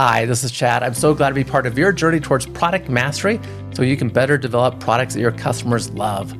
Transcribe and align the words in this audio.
Hi, 0.00 0.26
this 0.26 0.44
is 0.44 0.52
Chad. 0.52 0.84
I'm 0.84 0.94
so 0.94 1.12
glad 1.12 1.30
to 1.30 1.34
be 1.34 1.42
part 1.42 1.66
of 1.66 1.76
your 1.76 1.90
journey 1.90 2.20
towards 2.20 2.46
product 2.46 2.88
mastery 2.88 3.40
so 3.74 3.82
you 3.82 3.96
can 3.96 4.08
better 4.08 4.38
develop 4.38 4.78
products 4.78 5.14
that 5.14 5.20
your 5.20 5.32
customers 5.32 5.90
love. 5.90 6.30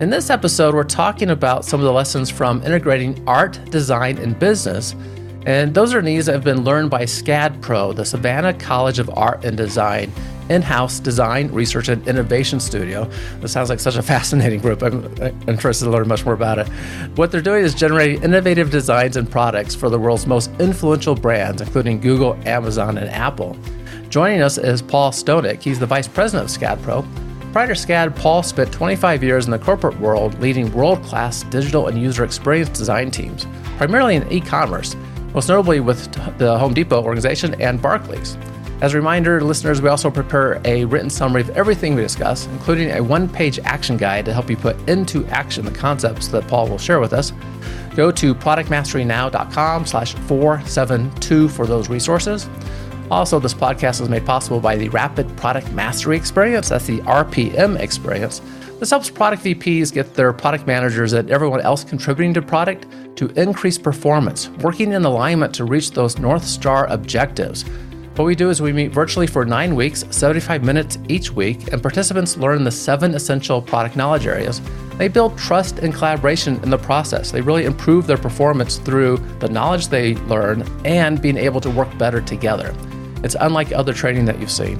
In 0.00 0.08
this 0.08 0.30
episode, 0.30 0.72
we're 0.72 0.84
talking 0.84 1.30
about 1.30 1.64
some 1.64 1.80
of 1.80 1.84
the 1.84 1.92
lessons 1.92 2.30
from 2.30 2.62
integrating 2.62 3.20
art, 3.26 3.58
design, 3.72 4.18
and 4.18 4.38
business. 4.38 4.94
And 5.46 5.74
those 5.74 5.94
are 5.94 6.00
needs 6.00 6.26
that 6.26 6.32
have 6.34 6.44
been 6.44 6.62
learned 6.62 6.90
by 6.90 7.02
SCAD 7.02 7.60
Pro, 7.60 7.92
the 7.92 8.04
Savannah 8.04 8.54
College 8.54 9.00
of 9.00 9.10
Art 9.10 9.44
and 9.44 9.56
Design 9.56 10.12
in 10.48 10.62
house 10.62 11.00
design, 11.00 11.50
research, 11.52 11.88
and 11.88 12.06
innovation 12.06 12.60
studio. 12.60 13.08
This 13.40 13.52
sounds 13.52 13.68
like 13.68 13.80
such 13.80 13.96
a 13.96 14.02
fascinating 14.02 14.60
group. 14.60 14.82
I'm 14.82 15.04
interested 15.48 15.84
to 15.84 15.90
learn 15.90 16.08
much 16.08 16.24
more 16.24 16.34
about 16.34 16.58
it. 16.58 16.68
What 17.16 17.30
they're 17.30 17.40
doing 17.40 17.64
is 17.64 17.74
generating 17.74 18.22
innovative 18.22 18.70
designs 18.70 19.16
and 19.16 19.30
products 19.30 19.74
for 19.74 19.88
the 19.88 19.98
world's 19.98 20.26
most 20.26 20.50
influential 20.60 21.14
brands, 21.14 21.60
including 21.60 22.00
Google, 22.00 22.38
Amazon, 22.46 22.98
and 22.98 23.08
Apple. 23.10 23.56
Joining 24.08 24.40
us 24.40 24.56
is 24.56 24.80
Paul 24.80 25.10
Stonick. 25.10 25.62
He's 25.62 25.78
the 25.78 25.86
vice 25.86 26.08
president 26.08 26.50
of 26.50 26.56
SCAD 26.56 26.82
Pro. 26.82 27.04
Prior 27.52 27.68
to 27.68 27.72
SCAD, 27.72 28.14
Paul 28.16 28.42
spent 28.42 28.72
25 28.72 29.22
years 29.22 29.46
in 29.46 29.50
the 29.50 29.58
corporate 29.58 29.98
world 30.00 30.38
leading 30.40 30.72
world 30.72 31.02
class 31.02 31.42
digital 31.44 31.88
and 31.88 32.00
user 32.00 32.22
experience 32.22 32.68
design 32.68 33.10
teams, 33.10 33.46
primarily 33.78 34.16
in 34.16 34.30
e 34.30 34.40
commerce, 34.40 34.94
most 35.34 35.48
notably 35.48 35.80
with 35.80 36.12
the 36.38 36.58
Home 36.58 36.74
Depot 36.74 37.02
organization 37.02 37.60
and 37.60 37.80
Barclays. 37.80 38.36
As 38.80 38.94
a 38.94 38.96
reminder, 38.96 39.40
listeners, 39.40 39.82
we 39.82 39.88
also 39.88 40.08
prepare 40.08 40.60
a 40.64 40.84
written 40.84 41.10
summary 41.10 41.40
of 41.40 41.50
everything 41.50 41.96
we 41.96 42.02
discuss, 42.02 42.46
including 42.46 42.92
a 42.92 43.02
one 43.02 43.28
page 43.28 43.58
action 43.64 43.96
guide 43.96 44.24
to 44.26 44.32
help 44.32 44.48
you 44.48 44.56
put 44.56 44.76
into 44.88 45.26
action 45.26 45.64
the 45.64 45.72
concepts 45.72 46.28
that 46.28 46.46
Paul 46.46 46.68
will 46.68 46.78
share 46.78 47.00
with 47.00 47.12
us. 47.12 47.32
Go 47.96 48.12
to 48.12 48.36
productmasterynow.com 48.36 49.84
slash 49.84 50.14
472 50.14 51.48
for 51.48 51.66
those 51.66 51.88
resources. 51.88 52.48
Also, 53.10 53.40
this 53.40 53.54
podcast 53.54 54.00
is 54.00 54.08
made 54.08 54.24
possible 54.24 54.60
by 54.60 54.76
the 54.76 54.88
Rapid 54.90 55.36
Product 55.36 55.72
Mastery 55.72 56.16
Experience. 56.16 56.68
That's 56.68 56.86
the 56.86 57.00
RPM 57.00 57.80
experience. 57.80 58.40
This 58.78 58.90
helps 58.90 59.10
product 59.10 59.42
VPs 59.42 59.92
get 59.92 60.14
their 60.14 60.32
product 60.32 60.68
managers 60.68 61.14
and 61.14 61.28
everyone 61.30 61.62
else 61.62 61.82
contributing 61.82 62.32
to 62.34 62.42
product 62.42 62.86
to 63.16 63.26
increase 63.30 63.76
performance, 63.76 64.50
working 64.60 64.92
in 64.92 65.04
alignment 65.04 65.52
to 65.56 65.64
reach 65.64 65.90
those 65.90 66.16
North 66.18 66.44
Star 66.44 66.86
objectives. 66.86 67.64
What 68.18 68.24
we 68.24 68.34
do 68.34 68.50
is 68.50 68.60
we 68.60 68.72
meet 68.72 68.90
virtually 68.90 69.28
for 69.28 69.44
nine 69.44 69.76
weeks, 69.76 70.04
75 70.10 70.64
minutes 70.64 70.98
each 71.08 71.30
week, 71.30 71.72
and 71.72 71.80
participants 71.80 72.36
learn 72.36 72.64
the 72.64 72.70
seven 72.72 73.14
essential 73.14 73.62
product 73.62 73.94
knowledge 73.94 74.26
areas. 74.26 74.60
They 74.96 75.06
build 75.06 75.38
trust 75.38 75.78
and 75.78 75.94
collaboration 75.94 76.60
in 76.64 76.70
the 76.70 76.78
process. 76.78 77.30
They 77.30 77.40
really 77.42 77.64
improve 77.64 78.08
their 78.08 78.16
performance 78.16 78.78
through 78.78 79.18
the 79.38 79.48
knowledge 79.48 79.86
they 79.86 80.16
learn 80.26 80.64
and 80.84 81.22
being 81.22 81.36
able 81.36 81.60
to 81.60 81.70
work 81.70 81.96
better 81.96 82.20
together. 82.20 82.74
It's 83.22 83.36
unlike 83.38 83.70
other 83.70 83.92
training 83.92 84.24
that 84.24 84.40
you've 84.40 84.50
seen. 84.50 84.78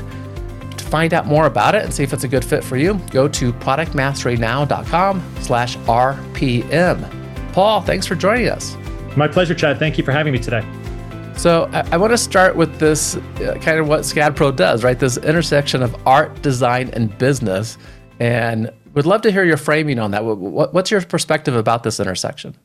To 0.70 0.84
find 0.84 1.14
out 1.14 1.26
more 1.26 1.46
about 1.46 1.76
it 1.76 1.84
and 1.84 1.94
see 1.94 2.02
if 2.02 2.12
it's 2.12 2.24
a 2.24 2.28
good 2.28 2.44
fit 2.44 2.64
for 2.64 2.76
you, 2.76 2.94
go 3.12 3.28
to 3.28 3.52
productmasterynow.com 3.52 5.34
slash 5.42 5.76
RPM. 5.76 7.52
Paul, 7.52 7.82
thanks 7.82 8.04
for 8.04 8.16
joining 8.16 8.48
us. 8.48 8.76
My 9.16 9.28
pleasure, 9.28 9.54
Chad. 9.54 9.78
Thank 9.78 9.96
you 9.96 10.02
for 10.02 10.10
having 10.10 10.32
me 10.32 10.40
today. 10.40 10.66
So 11.38 11.70
I, 11.72 11.88
I 11.92 11.96
want 11.96 12.10
to 12.12 12.18
start 12.18 12.56
with 12.56 12.80
this 12.80 13.14
uh, 13.14 13.56
kind 13.60 13.78
of 13.78 13.86
what 13.86 14.00
SCAD 14.00 14.34
Pro 14.34 14.50
does, 14.50 14.82
right? 14.82 14.98
This 14.98 15.18
intersection 15.18 15.84
of 15.84 15.94
art, 16.04 16.42
design, 16.42 16.90
and 16.94 17.16
business. 17.16 17.78
And 18.18 18.72
would 18.94 19.06
love 19.06 19.22
to 19.22 19.30
hear 19.30 19.44
your 19.44 19.56
framing 19.56 20.00
on 20.00 20.10
that. 20.10 20.24
What, 20.24 20.74
what's 20.74 20.90
your 20.90 21.00
perspective 21.00 21.54
about 21.54 21.84
this 21.84 22.00
intersection? 22.00 22.56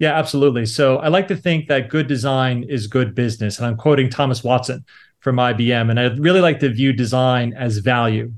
Yeah, 0.00 0.18
absolutely. 0.18 0.66
So 0.66 0.96
I 0.96 1.06
like 1.08 1.28
to 1.28 1.36
think 1.36 1.68
that 1.68 1.90
good 1.90 2.08
design 2.08 2.64
is 2.64 2.88
good 2.88 3.14
business. 3.14 3.58
And 3.58 3.68
I'm 3.68 3.76
quoting 3.76 4.10
Thomas 4.10 4.42
Watson 4.42 4.84
from 5.20 5.36
IBM. 5.36 5.88
And 5.88 6.00
I 6.00 6.06
really 6.16 6.40
like 6.40 6.58
to 6.58 6.70
view 6.70 6.92
design 6.92 7.52
as 7.52 7.78
value. 7.78 8.32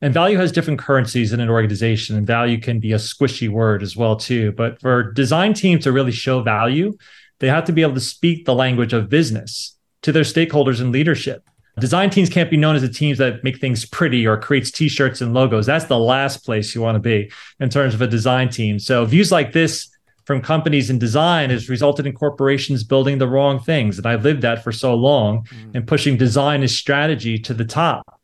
And 0.00 0.12
value 0.12 0.36
has 0.38 0.50
different 0.50 0.80
currencies 0.80 1.32
in 1.32 1.38
an 1.40 1.48
organization, 1.48 2.16
and 2.16 2.26
value 2.26 2.60
can 2.60 2.80
be 2.80 2.92
a 2.92 2.96
squishy 2.96 3.48
word 3.48 3.82
as 3.82 3.96
well 3.96 4.16
too. 4.16 4.52
But 4.52 4.80
for 4.80 5.12
design 5.12 5.54
teams 5.54 5.84
to 5.84 5.92
really 5.92 6.12
show 6.12 6.42
value, 6.42 6.98
they 7.38 7.48
have 7.48 7.64
to 7.64 7.72
be 7.72 7.82
able 7.82 7.94
to 7.94 8.00
speak 8.00 8.44
the 8.44 8.54
language 8.54 8.92
of 8.92 9.08
business 9.08 9.76
to 10.02 10.12
their 10.12 10.22
stakeholders 10.22 10.80
and 10.80 10.92
leadership. 10.92 11.48
Design 11.78 12.08
teams 12.08 12.30
can't 12.30 12.50
be 12.50 12.56
known 12.56 12.74
as 12.74 12.80
the 12.80 12.88
teams 12.88 13.18
that 13.18 13.44
make 13.44 13.60
things 13.60 13.84
pretty 13.84 14.26
or 14.26 14.38
creates 14.38 14.70
t-shirts 14.70 15.20
and 15.20 15.34
logos. 15.34 15.66
That's 15.66 15.84
the 15.84 15.98
last 15.98 16.38
place 16.38 16.74
you 16.74 16.80
want 16.80 16.96
to 16.96 17.00
be 17.00 17.30
in 17.60 17.68
terms 17.68 17.92
of 17.92 18.00
a 18.00 18.06
design 18.06 18.48
team. 18.48 18.78
So 18.78 19.04
views 19.04 19.30
like 19.30 19.52
this 19.52 19.90
from 20.24 20.40
companies 20.40 20.88
in 20.88 20.98
design 20.98 21.50
has 21.50 21.68
resulted 21.68 22.06
in 22.06 22.14
corporations 22.14 22.82
building 22.82 23.18
the 23.18 23.28
wrong 23.28 23.60
things. 23.60 23.98
And 23.98 24.06
I've 24.06 24.24
lived 24.24 24.42
that 24.42 24.64
for 24.64 24.72
so 24.72 24.94
long 24.94 25.44
mm. 25.44 25.74
and 25.74 25.86
pushing 25.86 26.16
design 26.16 26.62
as 26.62 26.74
strategy 26.74 27.38
to 27.40 27.52
the 27.52 27.64
top. 27.64 28.20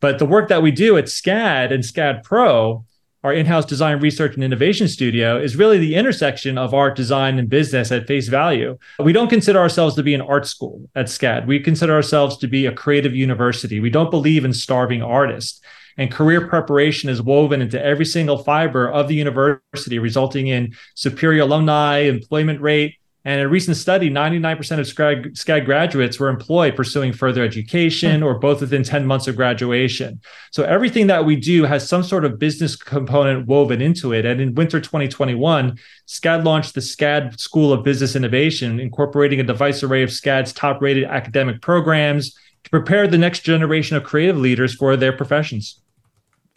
But 0.00 0.18
the 0.18 0.26
work 0.26 0.48
that 0.48 0.62
we 0.62 0.70
do 0.70 0.96
at 0.96 1.04
SCAD 1.04 1.72
and 1.72 1.84
SCAD 1.84 2.24
Pro, 2.24 2.84
our 3.24 3.32
in-house 3.32 3.64
design 3.64 4.00
research 4.00 4.34
and 4.34 4.44
innovation 4.44 4.86
studio, 4.86 5.40
is 5.40 5.56
really 5.56 5.78
the 5.78 5.96
intersection 5.96 6.58
of 6.58 6.74
art, 6.74 6.94
design, 6.94 7.38
and 7.38 7.48
business 7.48 7.90
at 7.90 8.06
face 8.06 8.28
value. 8.28 8.78
We 8.98 9.12
don't 9.12 9.30
consider 9.30 9.58
ourselves 9.58 9.96
to 9.96 10.02
be 10.02 10.14
an 10.14 10.20
art 10.20 10.46
school 10.46 10.88
at 10.94 11.06
SCAD. 11.06 11.46
We 11.46 11.58
consider 11.58 11.94
ourselves 11.94 12.36
to 12.38 12.46
be 12.46 12.66
a 12.66 12.72
creative 12.72 13.16
university. 13.16 13.80
We 13.80 13.90
don't 13.90 14.10
believe 14.10 14.44
in 14.44 14.52
starving 14.52 15.02
artists 15.02 15.60
and 15.96 16.10
career 16.10 16.48
preparation 16.48 17.08
is 17.08 17.22
woven 17.22 17.62
into 17.62 17.82
every 17.82 18.04
single 18.04 18.38
fiber 18.38 18.90
of 18.90 19.08
the 19.08 19.14
university, 19.14 19.98
resulting 19.98 20.48
in 20.48 20.74
superior 20.94 21.42
alumni 21.42 22.00
employment 22.00 22.60
rate. 22.60 22.96
And 23.26 23.40
in 23.40 23.46
a 23.46 23.48
recent 23.48 23.78
study, 23.78 24.10
99% 24.10 24.60
of 24.78 24.86
SCAD 25.32 25.64
graduates 25.64 26.20
were 26.20 26.28
employed 26.28 26.76
pursuing 26.76 27.14
further 27.14 27.42
education 27.42 28.22
or 28.22 28.38
both 28.38 28.60
within 28.60 28.82
10 28.82 29.06
months 29.06 29.26
of 29.26 29.34
graduation. 29.34 30.20
So 30.50 30.62
everything 30.64 31.06
that 31.06 31.24
we 31.24 31.36
do 31.36 31.64
has 31.64 31.88
some 31.88 32.02
sort 32.02 32.26
of 32.26 32.38
business 32.38 32.76
component 32.76 33.46
woven 33.46 33.80
into 33.80 34.12
it. 34.12 34.26
And 34.26 34.42
in 34.42 34.54
winter 34.54 34.78
2021, 34.78 35.78
SCAD 36.06 36.44
launched 36.44 36.74
the 36.74 36.82
SCAD 36.82 37.40
School 37.40 37.72
of 37.72 37.82
Business 37.82 38.14
Innovation, 38.14 38.78
incorporating 38.78 39.40
a 39.40 39.44
diverse 39.44 39.82
array 39.82 40.02
of 40.02 40.10
SCAD's 40.10 40.52
top 40.52 40.82
rated 40.82 41.04
academic 41.04 41.62
programs 41.62 42.36
to 42.64 42.70
prepare 42.70 43.08
the 43.08 43.18
next 43.18 43.40
generation 43.40 43.96
of 43.96 44.04
creative 44.04 44.36
leaders 44.36 44.74
for 44.74 44.98
their 44.98 45.12
professions. 45.12 45.80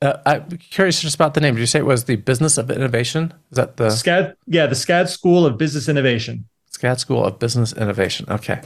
Uh, 0.01 0.17
I'm 0.25 0.49
curious 0.57 1.01
just 1.01 1.16
about 1.16 1.34
the 1.34 1.41
name. 1.41 1.55
Did 1.55 1.61
you 1.61 1.66
say 1.66 1.79
it 1.79 1.85
was 1.85 2.03
the 2.03 2.17
Business 2.17 2.57
of 2.57 2.69
Innovation? 2.69 3.34
Is 3.51 3.55
that 3.55 3.78
the 3.78 3.88
SCAD? 3.88 4.35
Yeah, 4.45 4.67
the 4.67 4.75
SCAD 4.75 5.07
School 5.07 5.45
of 5.45 5.57
Business 5.57 5.88
Innovation. 5.88 6.45
SCAD 6.77 6.99
School 6.99 7.25
of 7.25 7.39
Business 7.39 7.73
Innovation. 7.73 8.27
Okay. 8.29 8.61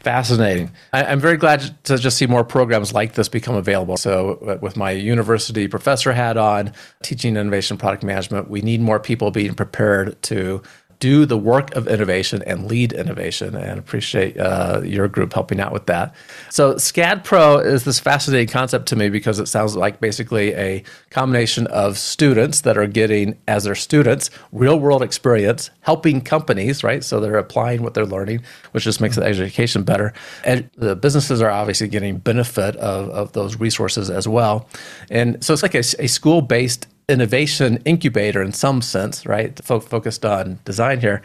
Fascinating. 0.00 0.72
I, 0.92 1.04
am 1.04 1.20
very 1.20 1.36
glad 1.36 1.82
to 1.84 1.96
just 1.96 2.18
see 2.18 2.26
more 2.26 2.44
programs 2.44 2.92
like 2.92 3.14
this 3.14 3.28
become 3.28 3.54
available. 3.54 3.96
So, 3.96 4.34
uh, 4.46 4.58
with 4.60 4.76
my 4.76 4.90
university 4.90 5.68
professor 5.68 6.12
hat 6.12 6.36
on, 6.36 6.72
teaching 7.02 7.36
innovation 7.36 7.78
product 7.78 8.02
management, 8.02 8.50
we 8.50 8.60
need 8.60 8.80
more 8.80 8.98
people 8.98 9.30
being 9.30 9.54
prepared 9.54 10.20
to 10.24 10.62
do 11.04 11.26
the 11.26 11.36
work 11.36 11.74
of 11.74 11.86
innovation 11.86 12.42
and 12.46 12.66
lead 12.66 12.90
innovation 12.90 13.54
and 13.54 13.78
appreciate 13.78 14.38
uh, 14.38 14.80
your 14.82 15.06
group 15.06 15.34
helping 15.34 15.60
out 15.60 15.70
with 15.70 15.84
that. 15.84 16.14
So, 16.48 16.76
SCAD 16.76 17.24
Pro 17.24 17.58
is 17.58 17.84
this 17.84 18.00
fascinating 18.00 18.48
concept 18.48 18.86
to 18.88 18.96
me 18.96 19.10
because 19.10 19.38
it 19.38 19.46
sounds 19.46 19.76
like 19.76 20.00
basically 20.00 20.54
a 20.54 20.82
combination 21.10 21.66
of 21.66 21.98
students 21.98 22.62
that 22.62 22.78
are 22.78 22.86
getting, 22.86 23.38
as 23.46 23.64
their 23.64 23.74
students, 23.74 24.30
real 24.50 24.80
world 24.80 25.02
experience, 25.02 25.68
helping 25.82 26.22
companies, 26.22 26.82
right? 26.82 27.04
So, 27.04 27.20
they're 27.20 27.36
applying 27.36 27.82
what 27.82 27.92
they're 27.92 28.06
learning, 28.06 28.42
which 28.70 28.84
just 28.84 29.02
makes 29.02 29.16
the 29.16 29.24
education 29.24 29.82
better. 29.82 30.14
And 30.42 30.70
the 30.74 30.96
businesses 30.96 31.42
are 31.42 31.50
obviously 31.50 31.88
getting 31.88 32.16
benefit 32.16 32.76
of, 32.76 33.10
of 33.10 33.32
those 33.32 33.60
resources 33.60 34.08
as 34.08 34.26
well. 34.26 34.70
And 35.10 35.44
so, 35.44 35.52
it's 35.52 35.62
like 35.62 35.74
a, 35.74 35.84
a 35.98 36.06
school 36.06 36.40
based 36.40 36.86
innovation 37.08 37.78
incubator 37.84 38.42
in 38.42 38.52
some 38.52 38.82
sense, 38.82 39.26
right? 39.26 39.58
Fo- 39.64 39.80
focused 39.80 40.24
on 40.24 40.58
design 40.64 41.00
here. 41.00 41.22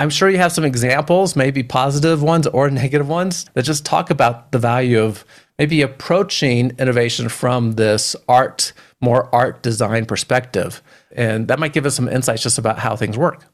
I'm 0.00 0.10
sure 0.10 0.30
you 0.30 0.38
have 0.38 0.52
some 0.52 0.64
examples, 0.64 1.34
maybe 1.34 1.62
positive 1.62 2.22
ones 2.22 2.46
or 2.46 2.70
negative 2.70 3.08
ones, 3.08 3.46
that 3.54 3.64
just 3.64 3.84
talk 3.84 4.10
about 4.10 4.52
the 4.52 4.58
value 4.58 5.00
of 5.00 5.24
maybe 5.58 5.82
approaching 5.82 6.72
innovation 6.78 7.28
from 7.28 7.72
this 7.72 8.14
art, 8.28 8.72
more 9.00 9.32
art 9.34 9.62
design 9.62 10.06
perspective. 10.06 10.82
And 11.12 11.48
that 11.48 11.58
might 11.58 11.72
give 11.72 11.84
us 11.84 11.96
some 11.96 12.08
insights 12.08 12.42
just 12.42 12.58
about 12.58 12.78
how 12.78 12.94
things 12.94 13.18
work. 13.18 13.44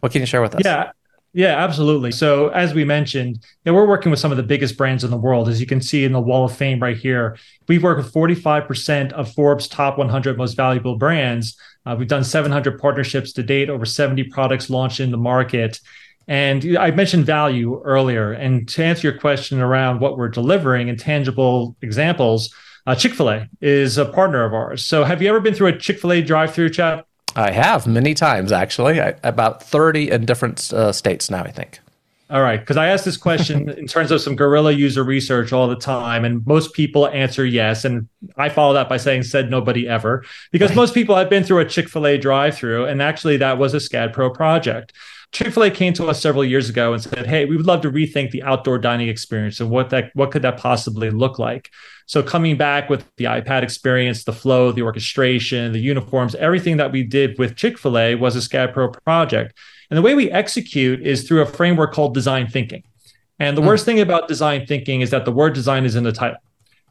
What 0.00 0.12
can 0.12 0.20
you 0.20 0.26
share 0.26 0.42
with 0.42 0.54
us? 0.54 0.62
Yeah, 0.64 0.92
yeah, 1.34 1.56
absolutely. 1.64 2.12
So 2.12 2.48
as 2.48 2.74
we 2.74 2.84
mentioned, 2.84 3.36
you 3.64 3.72
know, 3.72 3.74
we're 3.74 3.86
working 3.86 4.10
with 4.10 4.20
some 4.20 4.30
of 4.30 4.36
the 4.36 4.42
biggest 4.42 4.76
brands 4.76 5.02
in 5.02 5.10
the 5.10 5.16
world, 5.16 5.48
as 5.48 5.60
you 5.60 5.66
can 5.66 5.80
see 5.80 6.04
in 6.04 6.12
the 6.12 6.20
wall 6.20 6.44
of 6.44 6.54
fame 6.54 6.78
right 6.78 6.96
here. 6.96 7.38
We 7.68 7.78
work 7.78 7.96
with 7.96 8.12
45% 8.12 9.12
of 9.12 9.32
Forbes' 9.32 9.66
top 9.66 9.96
100 9.96 10.36
most 10.36 10.54
valuable 10.54 10.96
brands. 10.96 11.56
Uh, 11.86 11.96
we've 11.98 12.08
done 12.08 12.22
700 12.22 12.78
partnerships 12.78 13.32
to 13.32 13.42
date, 13.42 13.70
over 13.70 13.86
70 13.86 14.24
products 14.24 14.68
launched 14.68 15.00
in 15.00 15.10
the 15.10 15.16
market. 15.16 15.80
And 16.28 16.76
I 16.76 16.90
mentioned 16.90 17.24
value 17.24 17.80
earlier. 17.82 18.32
And 18.32 18.68
to 18.68 18.84
answer 18.84 19.08
your 19.08 19.18
question 19.18 19.60
around 19.60 20.00
what 20.00 20.18
we're 20.18 20.28
delivering 20.28 20.90
and 20.90 20.98
tangible 20.98 21.76
examples, 21.80 22.54
uh, 22.86 22.94
Chick 22.94 23.14
fil 23.14 23.30
A 23.30 23.48
is 23.60 23.96
a 23.96 24.04
partner 24.04 24.44
of 24.44 24.52
ours. 24.52 24.84
So 24.84 25.04
have 25.04 25.22
you 25.22 25.28
ever 25.30 25.40
been 25.40 25.54
through 25.54 25.68
a 25.68 25.78
Chick 25.78 25.98
fil 25.98 26.12
A 26.12 26.22
drive 26.22 26.54
through 26.54 26.70
Chad? 26.70 27.04
I 27.36 27.50
have 27.50 27.86
many 27.86 28.14
times, 28.14 28.52
actually, 28.52 29.00
I, 29.00 29.14
about 29.22 29.62
30 29.62 30.10
in 30.10 30.26
different 30.26 30.72
uh, 30.72 30.92
states 30.92 31.30
now, 31.30 31.42
I 31.42 31.50
think. 31.50 31.80
All 32.32 32.40
right, 32.40 32.58
because 32.58 32.78
I 32.78 32.88
ask 32.88 33.04
this 33.04 33.18
question 33.18 33.68
in 33.78 33.86
terms 33.86 34.10
of 34.10 34.22
some 34.22 34.36
guerrilla 34.36 34.72
user 34.72 35.04
research 35.04 35.52
all 35.52 35.68
the 35.68 35.76
time, 35.76 36.24
and 36.24 36.46
most 36.46 36.72
people 36.72 37.06
answer 37.08 37.44
yes. 37.44 37.84
And 37.84 38.08
I 38.38 38.48
follow 38.48 38.72
that 38.72 38.88
by 38.88 38.96
saying 38.96 39.24
said 39.24 39.50
nobody 39.50 39.86
ever, 39.86 40.24
because 40.50 40.70
right. 40.70 40.76
most 40.76 40.94
people 40.94 41.14
have 41.14 41.28
been 41.28 41.44
through 41.44 41.60
a 41.60 41.66
Chick 41.66 41.90
fil 41.90 42.06
A 42.06 42.16
drive 42.16 42.56
through, 42.56 42.86
and 42.86 43.02
actually 43.02 43.36
that 43.36 43.58
was 43.58 43.74
a 43.74 43.78
SCAD 43.78 44.14
Pro 44.14 44.30
project. 44.30 44.94
Chick 45.32 45.52
fil 45.52 45.64
A 45.64 45.70
came 45.70 45.92
to 45.94 46.06
us 46.06 46.22
several 46.22 46.44
years 46.44 46.70
ago 46.70 46.94
and 46.94 47.02
said, 47.02 47.26
Hey, 47.26 47.44
we 47.44 47.54
would 47.54 47.66
love 47.66 47.82
to 47.82 47.90
rethink 47.90 48.30
the 48.30 48.42
outdoor 48.42 48.78
dining 48.78 49.08
experience 49.08 49.60
and 49.60 49.68
what 49.68 49.90
that 49.90 50.10
what 50.14 50.30
could 50.30 50.42
that 50.42 50.56
possibly 50.56 51.10
look 51.10 51.38
like. 51.38 51.70
So 52.06 52.22
coming 52.22 52.56
back 52.56 52.90
with 52.90 53.04
the 53.16 53.24
iPad 53.24 53.62
experience, 53.62 54.24
the 54.24 54.32
flow, 54.32 54.72
the 54.72 54.82
orchestration, 54.82 55.72
the 55.72 55.78
uniforms, 55.78 56.34
everything 56.34 56.76
that 56.78 56.92
we 56.92 57.02
did 57.02 57.38
with 57.38 57.56
Chick-fil-A 57.56 58.16
was 58.16 58.36
a 58.36 58.40
SCAD 58.40 58.72
Pro 58.72 58.90
project. 58.90 59.56
And 59.90 59.96
the 59.96 60.02
way 60.02 60.14
we 60.14 60.30
execute 60.30 61.06
is 61.06 61.26
through 61.26 61.42
a 61.42 61.46
framework 61.46 61.92
called 61.92 62.14
design 62.14 62.48
thinking. 62.48 62.82
And 63.38 63.56
the 63.56 63.62
mm. 63.62 63.66
worst 63.66 63.84
thing 63.84 64.00
about 64.00 64.28
design 64.28 64.66
thinking 64.66 65.00
is 65.00 65.10
that 65.10 65.24
the 65.24 65.32
word 65.32 65.54
design 65.54 65.84
is 65.84 65.96
in 65.96 66.04
the 66.04 66.12
title. 66.12 66.38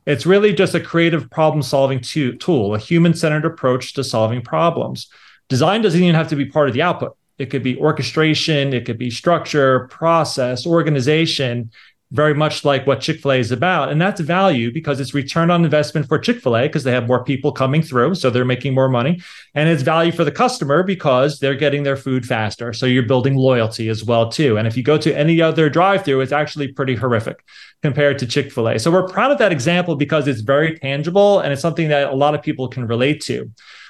It's 0.06 0.26
really 0.26 0.54
just 0.54 0.74
a 0.74 0.80
creative 0.80 1.30
problem 1.30 1.62
solving 1.62 2.02
tool, 2.02 2.74
a 2.74 2.80
human 2.80 3.14
centered 3.14 3.46
approach 3.46 3.94
to 3.94 4.04
solving 4.04 4.42
problems. 4.42 5.08
Design 5.48 5.82
doesn't 5.82 6.02
even 6.02 6.16
have 6.16 6.30
to 6.30 6.36
be 6.36 6.46
part 6.46 6.68
of 6.68 6.74
the 6.74 6.82
output. 6.82 7.16
It 7.38 7.50
could 7.50 7.64
be 7.64 7.78
orchestration, 7.78 8.74
it 8.74 8.86
could 8.86 8.98
be 8.98 9.10
structure, 9.10 9.88
process, 9.88 10.66
organization 10.66 11.72
very 12.12 12.34
much 12.34 12.66
like 12.66 12.86
what 12.86 13.00
Chick 13.00 13.22
fil 13.22 13.32
A 13.32 13.36
is 13.40 13.52
about. 13.52 13.90
And 13.90 14.02
that's 14.02 14.20
value 14.20 14.72
because 14.72 15.00
it's 15.00 15.14
return 15.14 15.50
on 15.50 15.64
investment 15.64 16.08
for 16.08 16.20
Chick 16.20 16.42
fil 16.42 16.58
A 16.58 16.64
because 16.64 16.84
they 16.84 16.92
have 16.92 17.08
more 17.08 17.24
people 17.24 17.52
coming 17.52 17.82
through. 17.82 18.16
So 18.16 18.30
they're 18.30 18.46
making 18.46 18.74
more 18.74 18.90
money. 18.90 19.22
And 19.56 19.70
it's 19.70 19.82
value 19.82 20.12
for 20.12 20.26
the 20.26 20.32
customer 20.32 20.84
because 20.84 21.40
they're 21.40 21.56
getting 21.56 21.84
their 21.84 21.96
food 21.96 22.26
faster. 22.26 22.74
So 22.74 22.86
you're 22.86 23.04
building 23.04 23.36
loyalty 23.36 23.88
as 23.88 24.04
well, 24.04 24.30
too. 24.30 24.58
And 24.58 24.68
if 24.68 24.76
you 24.76 24.84
go 24.84 24.98
to 24.98 25.18
any 25.18 25.42
other 25.42 25.70
drive 25.70 26.04
through, 26.04 26.22
it's 26.22 26.34
actually 26.34 26.68
pretty 26.68 26.96
horrific 26.96 27.46
compared 27.82 28.20
to 28.20 28.28
Chick 28.28 28.52
fil 28.52 28.68
A. 28.68 28.78
So 28.78 28.92
we're 28.92 29.08
proud 29.08 29.32
of 29.32 29.38
that 29.38 29.54
example 29.54 29.96
because 29.96 30.28
it's 30.28 30.42
very 30.42 30.78
tangible 30.78 31.40
and 31.40 31.54
it's 31.54 31.62
something 31.62 31.88
that 31.90 32.12
a 32.12 32.16
lot 32.16 32.36
of 32.36 32.42
people 32.42 32.68
can 32.68 32.86
relate 32.88 33.22
to. 33.22 33.50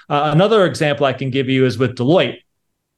Uh, 0.09 0.29
another 0.33 0.65
example 0.65 1.05
I 1.05 1.13
can 1.13 1.29
give 1.29 1.49
you 1.49 1.65
is 1.65 1.77
with 1.77 1.95
Deloitte, 1.95 2.39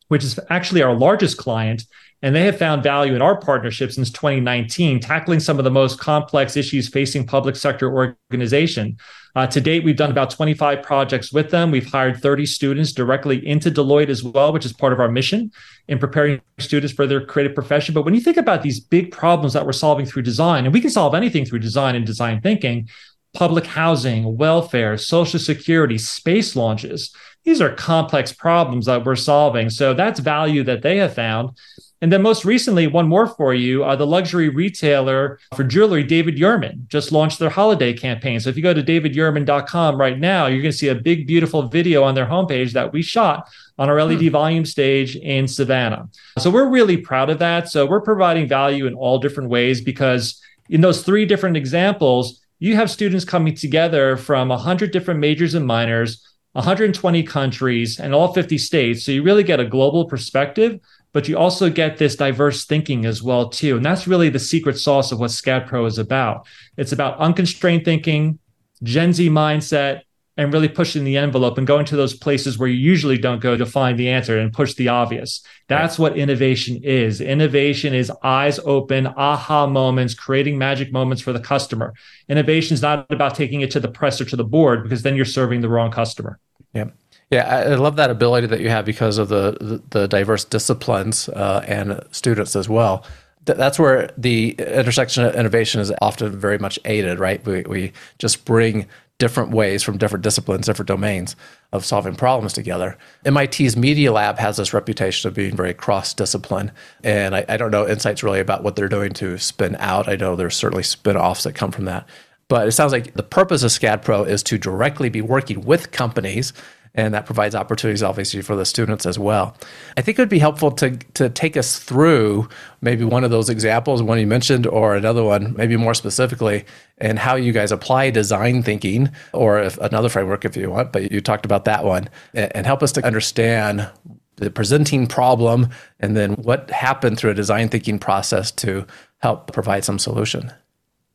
which 0.07 0.23
is 0.23 0.39
actually 0.49 0.81
our 0.81 0.95
largest 0.95 1.37
client. 1.37 1.85
And 2.23 2.33
they 2.33 2.45
have 2.45 2.57
found 2.57 2.81
value 2.83 3.15
in 3.15 3.21
our 3.21 3.37
partnership 3.37 3.91
since 3.91 4.09
2019, 4.09 5.01
tackling 5.01 5.41
some 5.41 5.59
of 5.59 5.65
the 5.65 5.71
most 5.71 5.99
complex 5.99 6.55
issues 6.55 6.87
facing 6.87 7.27
public 7.27 7.57
sector 7.57 7.93
organization. 7.93 8.97
Uh, 9.35 9.45
to 9.47 9.59
date, 9.59 9.83
we've 9.83 9.97
done 9.97 10.09
about 10.09 10.29
25 10.29 10.81
projects 10.81 11.33
with 11.33 11.51
them. 11.51 11.69
We've 11.69 11.85
hired 11.85 12.21
30 12.21 12.45
students 12.45 12.93
directly 12.93 13.45
into 13.45 13.69
Deloitte 13.69 14.07
as 14.07 14.23
well, 14.23 14.53
which 14.53 14.65
is 14.65 14.71
part 14.71 14.93
of 14.93 15.01
our 15.01 15.09
mission 15.09 15.51
in 15.89 15.99
preparing 15.99 16.39
students 16.59 16.93
for 16.93 17.05
their 17.05 17.25
creative 17.25 17.55
profession. 17.55 17.93
But 17.93 18.05
when 18.05 18.13
you 18.13 18.21
think 18.21 18.37
about 18.37 18.63
these 18.63 18.79
big 18.79 19.11
problems 19.11 19.51
that 19.51 19.65
we're 19.65 19.73
solving 19.73 20.05
through 20.05 20.21
design, 20.21 20.63
and 20.63 20.73
we 20.73 20.79
can 20.79 20.91
solve 20.91 21.15
anything 21.15 21.43
through 21.43 21.59
design 21.59 21.93
and 21.93 22.05
design 22.05 22.39
thinking, 22.39 22.87
public 23.33 23.65
housing, 23.65 24.37
welfare, 24.37 24.97
social 24.97 25.39
security, 25.39 25.97
space 25.97 26.55
launches, 26.55 27.13
these 27.43 27.61
are 27.61 27.73
complex 27.73 28.31
problems 28.31 28.85
that 28.85 29.05
we're 29.05 29.15
solving. 29.15 29.69
So 29.69 29.93
that's 29.93 30.19
value 30.19 30.63
that 30.63 30.81
they 30.81 30.97
have 30.97 31.13
found. 31.13 31.57
And 32.01 32.11
then 32.11 32.21
most 32.21 32.43
recently, 32.43 32.85
one 32.87 33.07
more 33.07 33.27
for 33.27 33.53
you, 33.53 33.85
uh, 33.85 33.95
the 33.95 34.05
luxury 34.05 34.49
retailer 34.49 35.39
for 35.55 35.63
jewelry, 35.63 36.03
David 36.03 36.35
Yurman, 36.35 36.85
just 36.87 37.13
launched 37.13 37.39
their 37.39 37.49
holiday 37.49 37.93
campaign. 37.93 38.41
So 38.41 38.49
if 38.49 38.57
you 38.57 38.63
go 38.63 38.73
to 38.73 38.83
davidyurman.com 38.83 39.97
right 39.97 40.19
now, 40.19 40.47
you're 40.47 40.61
going 40.61 40.73
to 40.73 40.77
see 40.77 40.89
a 40.89 40.95
big, 40.95 41.25
beautiful 41.25 41.69
video 41.69 42.03
on 42.03 42.13
their 42.13 42.25
homepage 42.25 42.73
that 42.73 42.91
we 42.91 43.01
shot 43.01 43.47
on 43.77 43.89
our 43.89 44.03
LED 44.03 44.19
hmm. 44.19 44.29
volume 44.29 44.65
stage 44.65 45.15
in 45.15 45.47
Savannah. 45.47 46.09
So 46.39 46.49
we're 46.49 46.67
really 46.67 46.97
proud 46.97 47.29
of 47.29 47.39
that. 47.39 47.69
So 47.69 47.85
we're 47.85 48.01
providing 48.01 48.49
value 48.49 48.85
in 48.85 48.95
all 48.95 49.19
different 49.19 49.49
ways 49.49 49.79
because 49.79 50.41
in 50.69 50.81
those 50.81 51.03
three 51.03 51.25
different 51.25 51.55
examples, 51.55 52.42
you 52.63 52.77
have 52.77 52.89
students 52.89 53.25
coming 53.25 53.53
together 53.53 54.15
from 54.15 54.47
100 54.47 54.91
different 54.91 55.19
majors 55.19 55.53
and 55.53 55.67
minors 55.67 56.25
120 56.53 57.23
countries 57.23 57.99
and 57.99 58.13
all 58.13 58.31
50 58.31 58.57
states. 58.57 59.03
So 59.03 59.11
you 59.11 59.21
really 59.21 59.43
get 59.43 59.59
a 59.59 59.65
global 59.65 60.05
perspective, 60.05 60.79
but 61.11 61.27
you 61.27 61.37
also 61.37 61.69
get 61.69 61.97
this 61.97 62.15
diverse 62.15 62.65
thinking 62.65 63.05
as 63.05 63.21
well 63.21 63.49
too. 63.49 63.75
And 63.75 63.85
that's 63.85 64.07
really 64.07 64.29
the 64.29 64.39
secret 64.39 64.77
sauce 64.77 65.11
of 65.11 65.19
what 65.19 65.31
SCAD 65.31 65.67
Pro 65.67 65.85
is 65.85 65.97
about. 65.97 66.47
It's 66.77 66.93
about 66.93 67.19
unconstrained 67.19 67.83
thinking, 67.83 68.39
Gen 68.81 69.11
Z 69.11 69.29
mindset, 69.29 70.03
and 70.35 70.51
really 70.51 70.67
pushing 70.67 71.03
the 71.03 71.17
envelope 71.17 71.57
and 71.57 71.67
going 71.67 71.85
to 71.85 71.95
those 71.95 72.15
places 72.15 72.57
where 72.57 72.67
you 72.67 72.75
usually 72.75 73.17
don't 73.17 73.39
go 73.39 73.55
to 73.55 73.65
find 73.65 73.99
the 73.99 74.09
answer 74.09 74.39
and 74.39 74.51
push 74.51 74.73
the 74.73 74.87
obvious. 74.87 75.41
That's 75.67 75.99
right. 75.99 76.11
what 76.11 76.17
innovation 76.17 76.79
is. 76.83 77.21
Innovation 77.21 77.93
is 77.93 78.11
eyes 78.23 78.59
open, 78.65 79.07
aha 79.07 79.67
moments, 79.67 80.15
creating 80.15 80.57
magic 80.57 80.91
moments 80.91 81.21
for 81.21 81.33
the 81.33 81.39
customer. 81.39 81.93
Innovation 82.27 82.73
is 82.73 82.81
not 82.81 83.05
about 83.11 83.35
taking 83.35 83.61
it 83.61 83.69
to 83.71 83.79
the 83.79 83.87
press 83.87 84.19
or 84.19 84.25
to 84.25 84.35
the 84.35 84.43
board 84.43 84.83
because 84.83 85.03
then 85.03 85.15
you're 85.15 85.25
serving 85.25 85.61
the 85.61 85.69
wrong 85.69 85.91
customer. 85.91 86.39
Yeah. 86.73 86.85
Yeah, 87.31 87.47
I 87.47 87.75
love 87.75 87.95
that 87.95 88.11
ability 88.11 88.45
that 88.47 88.59
you 88.59 88.69
have 88.69 88.85
because 88.85 89.17
of 89.17 89.29
the 89.29 89.57
the, 89.59 89.81
the 89.89 90.07
diverse 90.07 90.45
disciplines 90.45 91.29
uh, 91.29 91.65
and 91.67 91.99
students 92.11 92.55
as 92.55 92.69
well. 92.69 93.05
that's 93.45 93.79
where 93.79 94.11
the 94.17 94.51
intersection 94.59 95.23
of 95.25 95.33
innovation 95.35 95.81
is 95.81 95.91
often 95.99 96.39
very 96.39 96.59
much 96.59 96.77
aided, 96.85 97.19
right? 97.19 97.43
We, 97.45 97.63
we 97.63 97.91
just 98.19 98.45
bring 98.45 98.87
different 99.23 99.51
ways 99.51 99.81
from 99.81 99.97
different 99.97 100.21
disciplines, 100.21 100.65
different 100.65 100.89
domains 100.89 101.37
of 101.71 101.85
solving 101.85 102.13
problems 102.13 102.51
together. 102.51 102.97
MIT's 103.23 103.77
Media 103.77 104.11
Lab 104.11 104.37
has 104.37 104.57
this 104.57 104.73
reputation 104.73 105.29
of 105.29 105.33
being 105.33 105.55
very 105.55 105.73
cross 105.73 106.13
discipline. 106.13 106.73
And 107.05 107.33
I, 107.33 107.45
I, 107.47 107.55
don't 107.55 107.71
know 107.71 107.87
insights 107.87 108.21
really 108.21 108.41
about 108.41 108.63
what 108.63 108.75
they're 108.75 108.89
doing 108.89 109.13
to 109.13 109.37
spin 109.37 109.77
out. 109.79 110.09
I 110.09 110.17
know 110.17 110.35
there's 110.35 110.57
certainly 110.57 110.83
spin 110.83 111.15
offs 111.15 111.43
that 111.43 111.55
come 111.55 111.71
from 111.71 111.85
that. 111.85 112.05
But 112.49 112.67
it 112.67 112.73
sounds 112.73 112.91
like 112.91 113.13
the 113.13 113.23
purpose 113.23 113.63
of 113.63 113.71
SCAD 113.71 114.01
Pro 114.01 114.23
is 114.23 114.43
to 114.43 114.57
directly 114.57 115.07
be 115.07 115.21
working 115.21 115.61
with 115.61 115.93
companies 115.93 116.51
and 116.95 117.13
that 117.13 117.25
provides 117.25 117.55
opportunities 117.55 118.03
obviously 118.03 118.41
for 118.41 118.55
the 118.55 118.65
students 118.65 119.05
as 119.05 119.17
well. 119.17 119.55
I 119.97 120.01
think 120.01 120.17
it 120.17 120.21
would 120.21 120.29
be 120.29 120.39
helpful 120.39 120.71
to 120.73 120.97
to 121.15 121.29
take 121.29 121.57
us 121.57 121.79
through 121.79 122.47
maybe 122.81 123.03
one 123.03 123.23
of 123.23 123.31
those 123.31 123.49
examples, 123.49 124.03
one 124.03 124.19
you 124.19 124.27
mentioned, 124.27 124.67
or 124.67 124.95
another 124.95 125.23
one, 125.23 125.55
maybe 125.55 125.77
more 125.77 125.93
specifically, 125.93 126.65
and 126.99 127.17
how 127.17 127.35
you 127.35 127.51
guys 127.51 127.71
apply 127.71 128.11
design 128.11 128.63
thinking, 128.63 129.11
or 129.33 129.59
another 129.81 130.09
framework 130.09 130.45
if 130.45 130.55
you 130.55 130.69
want. 130.69 130.91
But 130.91 131.11
you 131.11 131.21
talked 131.21 131.45
about 131.45 131.65
that 131.65 131.83
one, 131.83 132.09
and 132.33 132.65
help 132.65 132.83
us 132.83 132.91
to 132.93 133.05
understand 133.05 133.89
the 134.37 134.49
presenting 134.49 135.07
problem, 135.07 135.69
and 135.99 136.17
then 136.17 136.33
what 136.33 136.69
happened 136.71 137.17
through 137.17 137.31
a 137.31 137.35
design 137.35 137.69
thinking 137.69 137.99
process 137.99 138.51
to 138.51 138.85
help 139.19 139.53
provide 139.53 139.85
some 139.85 139.99
solution. 139.99 140.51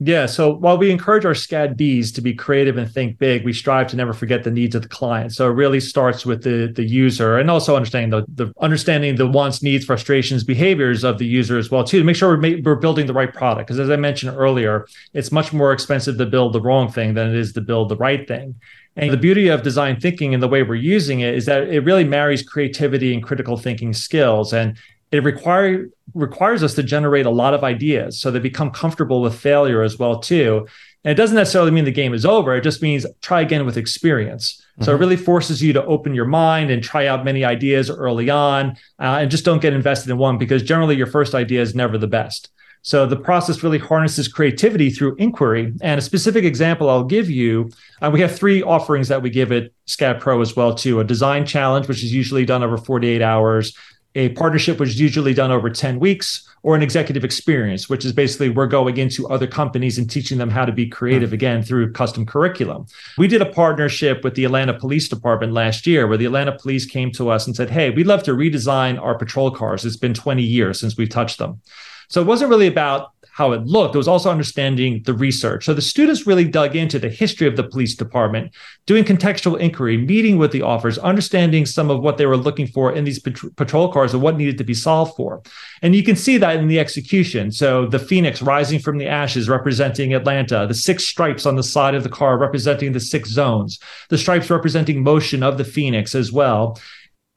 Yeah. 0.01 0.27
So 0.27 0.55
while 0.55 0.79
we 0.79 0.93
encourage 0.93 1.25
our 1.25 1.33
SCAD 1.33 1.77
Bees 1.77 2.13
to 2.13 2.21
be 2.21 2.33
creative 2.33 2.77
and 2.77 2.89
think 2.89 3.19
big, 3.19 3.45
we 3.45 3.53
strive 3.53 3.89
to 3.89 3.97
never 3.97 4.13
forget 4.13 4.45
the 4.45 4.51
needs 4.51 4.77
of 4.77 4.83
the 4.83 4.89
client. 4.89 5.33
So 5.33 5.49
it 5.51 5.55
really 5.55 5.81
starts 5.81 6.25
with 6.25 6.45
the 6.45 6.73
the 6.73 6.85
user 6.85 7.37
and 7.37 7.51
also 7.51 7.75
understanding 7.75 8.11
the, 8.11 8.25
the 8.33 8.53
understanding 8.61 9.17
the 9.17 9.27
wants, 9.27 9.61
needs, 9.61 9.85
frustrations, 9.85 10.45
behaviors 10.45 11.03
of 11.03 11.19
the 11.19 11.27
user 11.27 11.59
as 11.59 11.73
well 11.73 11.83
too 11.83 11.99
to 11.99 12.05
make 12.05 12.15
sure 12.15 12.39
we're, 12.39 12.63
we're 12.63 12.77
building 12.77 13.07
the 13.07 13.13
right 13.13 13.35
product. 13.35 13.67
Because 13.67 13.81
as 13.81 13.91
I 13.91 13.97
mentioned 13.97 14.37
earlier, 14.37 14.87
it's 15.15 15.33
much 15.33 15.53
more 15.53 15.73
expensive 15.73 16.17
to 16.19 16.27
build 16.27 16.53
the 16.53 16.61
wrong 16.61 16.93
thing 16.93 17.15
than 17.15 17.31
it 17.31 17.35
is 17.35 17.53
to 17.55 17.61
build 17.61 17.89
the 17.89 17.97
right 17.97 18.27
thing. 18.29 18.55
And 18.95 19.13
the 19.13 19.17
beauty 19.17 19.49
of 19.49 19.63
design 19.63 20.01
thinking 20.01 20.35
and 20.35 20.43
the 20.43 20.49
way 20.49 20.65
we're 20.65 20.75
using 20.75 21.21
it 21.21 21.35
is 21.35 21.47
that 21.47 21.69
it 21.69 21.81
really 21.81 22.05
marries 22.05 22.43
creativity 22.43 23.15
and 23.15 23.23
critical 23.23 23.57
thinking 23.57 23.93
skills. 23.93 24.53
And 24.53 24.77
it 25.11 25.23
require, 25.25 25.89
requires 26.15 26.63
us 26.63 26.75
to 26.75 26.83
generate 26.83 27.27
a 27.27 27.31
lot 27.31 27.55
of 27.55 27.65
ideas 27.65 28.21
so 28.21 28.31
they 28.31 28.39
become 28.39 28.71
comfortable 28.71 29.23
with 29.23 29.39
failure 29.39 29.83
as 29.83 29.99
well 29.99 30.19
too 30.19 30.67
and 31.05 31.13
it 31.13 31.15
doesn't 31.15 31.37
necessarily 31.37 31.71
mean 31.71 31.85
the 31.85 31.93
game 31.93 32.15
is 32.15 32.25
over 32.25 32.55
it 32.55 32.63
just 32.63 32.83
means 32.83 33.07
try 33.21 33.41
again 33.41 33.65
with 33.65 33.77
experience 33.77 34.61
mm-hmm. 34.73 34.85
so 34.85 34.91
it 34.91 34.95
mm-hmm. 34.95 35.01
really 35.01 35.17
forces 35.17 35.63
you 35.63 35.73
to 35.73 35.85
open 35.87 36.15
your 36.15 36.25
mind 36.25 36.71
and 36.71 36.83
try 36.83 37.07
out 37.07 37.25
many 37.25 37.45
ideas 37.45 37.91
early 37.91 38.31
on 38.31 38.71
uh, 38.99 39.19
and 39.21 39.31
just 39.31 39.45
don't 39.45 39.63
get 39.63 39.73
invested 39.73 40.11
in 40.11 40.19
one 40.19 40.39
because 40.39 40.63
generally 40.63 40.97
your 40.97 41.07
first 41.07 41.35
idea 41.35 41.61
is 41.61 41.75
never 41.75 41.99
the 41.99 42.07
best 42.07 42.51
so 42.83 43.07
the 43.07 43.17
process 43.17 43.63
really 43.63 43.79
harnesses 43.79 44.29
creativity 44.29 44.89
through 44.89 45.17
inquiry. 45.17 45.75
And 45.83 45.99
a 45.99 46.03
specific 46.03 46.45
example 46.45 46.89
I'll 46.89 47.05
give 47.05 47.29
you, 47.29 47.71
uh, 48.01 48.11
we 48.11 48.21
have 48.21 48.35
three 48.35 48.63
offerings 48.63 49.09
that 49.09 49.21
we 49.21 49.31
give 49.31 49.53
at 49.53 49.71
SCAD 49.87 50.21
Pro 50.21 50.41
as 50.41 50.57
well 50.57 50.75
too. 50.75 51.01
A 51.01 51.05
design 51.05 51.45
challenge, 51.45 51.89
which 51.89 52.05
is 52.05 52.15
usually 52.15 52.45
done 52.45 52.63
over 52.63 52.79
48 52.79 53.21
hours 53.21 53.77
a 54.19 54.31
partnership 54.31 54.81
which 54.81 54.89
is 54.91 55.01
usually 55.01 55.33
done 55.33 55.51
over 55.51 55.71
10 55.71 56.01
weeks 56.01 56.49
or 56.63 56.75
an 56.75 56.83
executive 56.83 57.25
experience 57.25 57.89
which 57.89 58.05
is 58.05 58.13
basically 58.13 58.49
we're 58.49 58.67
going 58.67 58.97
into 58.97 59.29
other 59.29 59.47
companies 59.47 59.97
and 59.97 60.11
teaching 60.11 60.39
them 60.39 60.51
how 60.51 60.65
to 60.65 60.73
be 60.73 60.87
creative 60.87 61.31
hmm. 61.31 61.35
again 61.35 61.63
through 61.63 61.93
custom 61.93 62.27
curriculum. 62.27 62.87
We 63.17 63.29
did 63.29 63.41
a 63.41 63.47
partnership 63.47 64.25
with 64.25 64.35
the 64.35 64.45
atlanta 64.45 64.75
police 64.75 65.09
department 65.09 65.53
last 65.53 65.87
year 65.87 66.07
where 66.07 66.19
the 66.19 66.27
atlanta 66.27 66.59
police 66.59 66.85
came 66.85 67.13
to 67.13 67.31
us 67.31 67.47
and 67.47 67.55
said 67.55 67.71
hey 67.71 67.91
we'd 67.91 68.07
love 68.07 68.23
to 68.25 68.33
redesign 68.33 69.01
our 69.01 69.17
patrol 69.17 69.51
cars. 69.51 69.85
It's 69.85 69.97
been 69.97 70.15
20 70.15 70.43
years 70.43 70.81
since 70.81 70.97
we've 70.97 71.09
touched 71.09 71.39
them. 71.39 71.61
So 72.09 72.21
it 72.23 72.27
wasn't 72.27 72.51
really 72.51 72.67
about 72.67 73.13
how 73.39 73.53
it 73.53 73.65
looked, 73.67 73.95
it 73.95 73.99
was 73.99 74.09
also 74.09 74.33
understanding 74.33 75.01
the 75.05 75.15
research. 75.15 75.65
So 75.65 75.73
the 75.73 75.81
students 75.81 76.27
really 76.27 76.45
dug 76.45 76.75
into 76.75 76.99
the 76.99 77.09
history 77.09 77.47
of 77.47 77.55
the 77.55 77.63
police 77.63 77.95
department, 77.95 78.53
doing 78.85 79.05
contextual 79.05 79.61
inquiry, 79.61 79.97
meeting 79.97 80.39
with 80.39 80.51
the 80.51 80.63
officers, 80.63 80.99
understanding 80.99 81.65
some 81.65 81.89
of 81.89 82.01
what 82.01 82.17
they 82.17 82.27
were 82.27 82.37
looking 82.37 82.67
for 82.67 82.93
in 82.93 83.05
these 83.05 83.21
pat- 83.21 83.55
patrol 83.55 83.93
cars 83.93 84.13
and 84.13 84.25
what 84.25 84.37
needed 84.37 84.59
to 84.59 84.65
be 84.65 84.75
solved 84.75 85.15
for. 85.15 85.41
And 85.83 85.95
you 85.95 86.03
can 86.03 86.17
see 86.17 86.37
that 86.37 86.57
in 86.57 86.67
the 86.67 86.81
execution. 86.81 87.53
So 87.53 87.87
the 87.87 88.01
Phoenix 88.01 88.43
rising 88.43 88.81
from 88.81 88.99
the 88.99 89.07
ashes 89.07 89.49
representing 89.49 90.15
Atlanta, 90.15 90.67
the 90.67 90.75
six 90.75 91.05
stripes 91.05 91.47
on 91.47 91.55
the 91.55 91.63
side 91.63 91.95
of 91.95 92.03
the 92.03 92.09
car 92.09 92.39
representing 92.39 92.91
the 92.91 92.99
six 92.99 93.31
zones, 93.31 93.79
the 94.09 94.19
stripes 94.19 94.51
representing 94.51 95.01
motion 95.05 95.45
of 95.45 95.59
the 95.59 95.65
Phoenix 95.65 96.17
as 96.17 96.33
well 96.33 96.77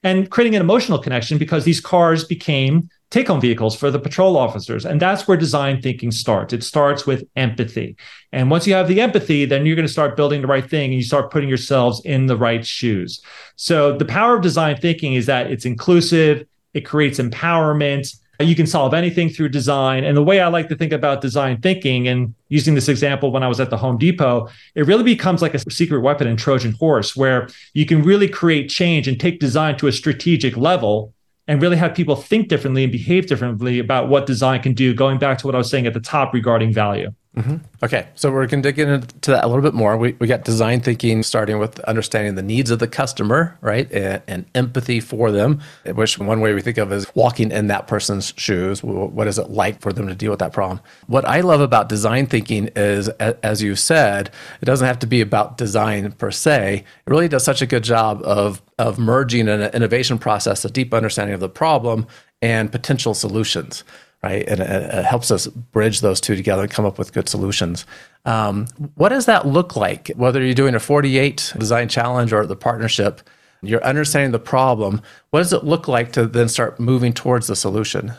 and 0.04 0.32
creating 0.32 0.56
an 0.56 0.62
emotional 0.62 0.98
connection 0.98 1.38
because 1.38 1.64
these 1.64 1.80
cars 1.80 2.24
became 2.24 2.90
take 3.12 3.28
home 3.28 3.42
vehicles 3.42 3.76
for 3.76 3.92
the 3.92 4.00
patrol 4.00 4.38
officers. 4.38 4.86
And 4.86 5.00
that's 5.00 5.28
where 5.28 5.38
design 5.38 5.82
thinking 5.82 6.12
starts. 6.12 6.54
It 6.54 6.64
starts 6.64 7.06
with 7.06 7.28
empathy. 7.36 7.98
And 8.32 8.50
once 8.50 8.66
you 8.66 8.74
have 8.74 8.88
the 8.88 9.02
empathy, 9.02 9.44
then 9.46 9.66
you're 9.66 9.76
going 9.76 9.88
to 9.88 9.92
start 9.92 10.16
building 10.16 10.42
the 10.42 10.48
right 10.48 10.68
thing 10.68 10.86
and 10.86 10.94
you 10.94 11.04
start 11.04 11.30
putting 11.30 11.50
yourselves 11.50 12.02
in 12.06 12.28
the 12.28 12.38
right 12.38 12.66
shoes. 12.66 13.22
So 13.58 13.98
the 13.98 14.06
power 14.06 14.36
of 14.38 14.42
design 14.42 14.78
thinking 14.78 15.14
is 15.14 15.26
that 15.26 15.52
it's 15.52 15.66
inclusive, 15.66 16.48
it 16.74 16.82
creates 16.82 17.20
empowerment. 17.20 18.16
You 18.40 18.56
can 18.56 18.66
solve 18.66 18.94
anything 18.94 19.30
through 19.30 19.50
design. 19.50 20.06
And 20.06 20.16
the 20.16 20.24
way 20.24 20.40
I 20.40 20.48
like 20.48 20.70
to 20.70 20.76
think 20.76 20.94
about 20.94 21.22
design 21.22 21.62
thinking, 21.62 22.08
and 22.08 22.34
using 22.48 22.76
this 22.76 22.88
example 22.88 23.32
when 23.32 23.44
I 23.44 23.48
was 23.48 23.60
at 23.60 23.70
the 23.70 23.78
Home 23.78 23.98
Depot, 23.98 24.48
it 24.74 24.88
really 24.88 25.04
becomes 25.04 25.42
like 25.42 25.54
a 25.54 25.70
secret 25.70 26.00
weapon 26.00 26.28
in 26.28 26.38
Trojan 26.38 26.72
horse, 26.72 27.16
where 27.16 27.50
you 27.74 27.86
can 27.86 28.02
really 28.02 28.28
create 28.28 28.70
change 28.70 29.08
and 29.08 29.20
take 29.20 29.40
design 29.40 29.78
to 29.78 29.88
a 29.88 29.92
strategic 29.92 30.56
level 30.58 31.14
and 31.48 31.62
really 31.62 31.78
have 31.78 31.94
people 31.96 32.16
think 32.16 32.48
differently 32.48 32.84
and 32.84 32.92
behave 32.92 33.28
differently 33.28 33.80
about 33.80 34.10
what 34.10 34.26
design 34.26 34.62
can 34.62 34.74
do, 34.74 34.94
going 34.94 35.18
back 35.18 35.38
to 35.40 35.48
what 35.48 35.56
I 35.56 35.58
was 35.58 35.70
saying 35.70 35.88
at 35.88 35.94
the 35.94 36.00
top 36.00 36.34
regarding 36.34 36.72
value. 36.72 37.12
Mm-hmm. 37.36 37.58
Okay, 37.82 38.10
so 38.16 38.30
we're 38.30 38.46
going 38.46 38.62
to 38.62 38.74
dig 38.74 38.78
into 38.78 39.32
that 39.32 39.46
a 39.46 39.48
little 39.48 39.62
bit 39.62 39.74
more. 39.74 39.96
We, 39.96 40.18
we 40.20 40.28
got 40.28 40.44
design 40.44 40.82
thinking 40.82 41.24
starting 41.24 41.60
with 41.60 41.80
understanding 41.82 42.36
the 42.36 42.42
needs 42.42 42.72
of 42.72 42.80
the 42.80 42.90
customer, 42.90 43.58
right? 43.62 43.90
And, 43.90 44.22
and, 44.28 44.46
empathy 44.54 45.00
for 45.00 45.32
them, 45.32 45.62
which 45.86 46.20
one 46.20 46.42
way 46.42 46.54
we 46.54 46.62
think 46.62 46.78
of 46.78 46.92
is 46.92 47.10
walking 47.16 47.50
in 47.52 47.68
that 47.68 47.88
person's 47.88 48.34
shoes. 48.36 48.84
What 48.84 49.28
is 49.28 49.40
it 49.40 49.50
like 49.50 49.80
for 49.80 49.94
them 49.94 50.08
to 50.08 50.16
deal 50.16 50.30
with 50.30 50.40
that 50.40 50.52
problem? 50.52 50.82
What 51.08 51.24
I 51.24 51.40
love 51.40 51.62
about 51.62 51.88
design 51.88 52.28
thinking 52.28 52.70
is, 52.76 53.08
as 53.08 53.64
you 53.64 53.78
said, 53.78 54.30
it 54.62 54.66
doesn't 54.66 54.86
have 54.86 55.00
to 55.00 55.08
be 55.08 55.22
about 55.22 55.58
design 55.58 56.12
per 56.12 56.32
se. 56.32 56.84
It 57.06 57.10
really 57.10 57.30
does 57.30 57.46
such 57.46 57.62
a 57.62 57.66
good 57.66 57.86
job 57.86 58.22
of, 58.24 58.62
of 58.78 59.00
merging 59.00 59.48
an 59.48 59.62
innovation 59.74 60.20
process, 60.20 60.66
a 60.66 60.70
deep 60.70 60.94
understanding 60.94 61.34
of 61.34 61.40
the 61.40 61.50
problem, 61.50 62.08
and 62.42 62.74
potential 62.74 63.14
solutions 63.14 63.86
right? 64.24 64.48
And 64.48 64.62
it, 64.62 65.06
helps 65.06 65.32
us 65.32 65.48
bridge 65.48 66.02
those 66.02 66.22
two 66.22 66.36
together 66.36 66.64
and 66.64 66.72
come 66.72 66.86
up 66.86 66.98
with 66.98 67.14
good 67.14 67.28
solutions. 67.28 67.86
Um, 68.26 68.68
what 68.96 69.10
does 69.10 69.26
that 69.26 69.48
look 69.48 69.76
like? 69.76 70.10
Whether 70.16 70.44
you're 70.44 70.54
doing 70.54 70.76
a 70.76 70.80
48 70.80 71.54
design 71.58 71.90
challenge 71.90 72.32
or 72.32 72.46
the 72.46 72.56
partnership, 72.56 73.22
you're 73.62 73.84
understanding 73.84 74.32
the 74.32 74.40
problem. 74.40 75.02
What 75.32 75.40
does 75.40 75.54
it 75.54 75.64
look 75.64 75.88
like 75.88 76.12
to 76.14 76.28
then 76.28 76.50
start 76.50 76.80
moving 76.80 77.14
towards 77.14 77.48
the 77.48 77.56
solution? 77.56 78.14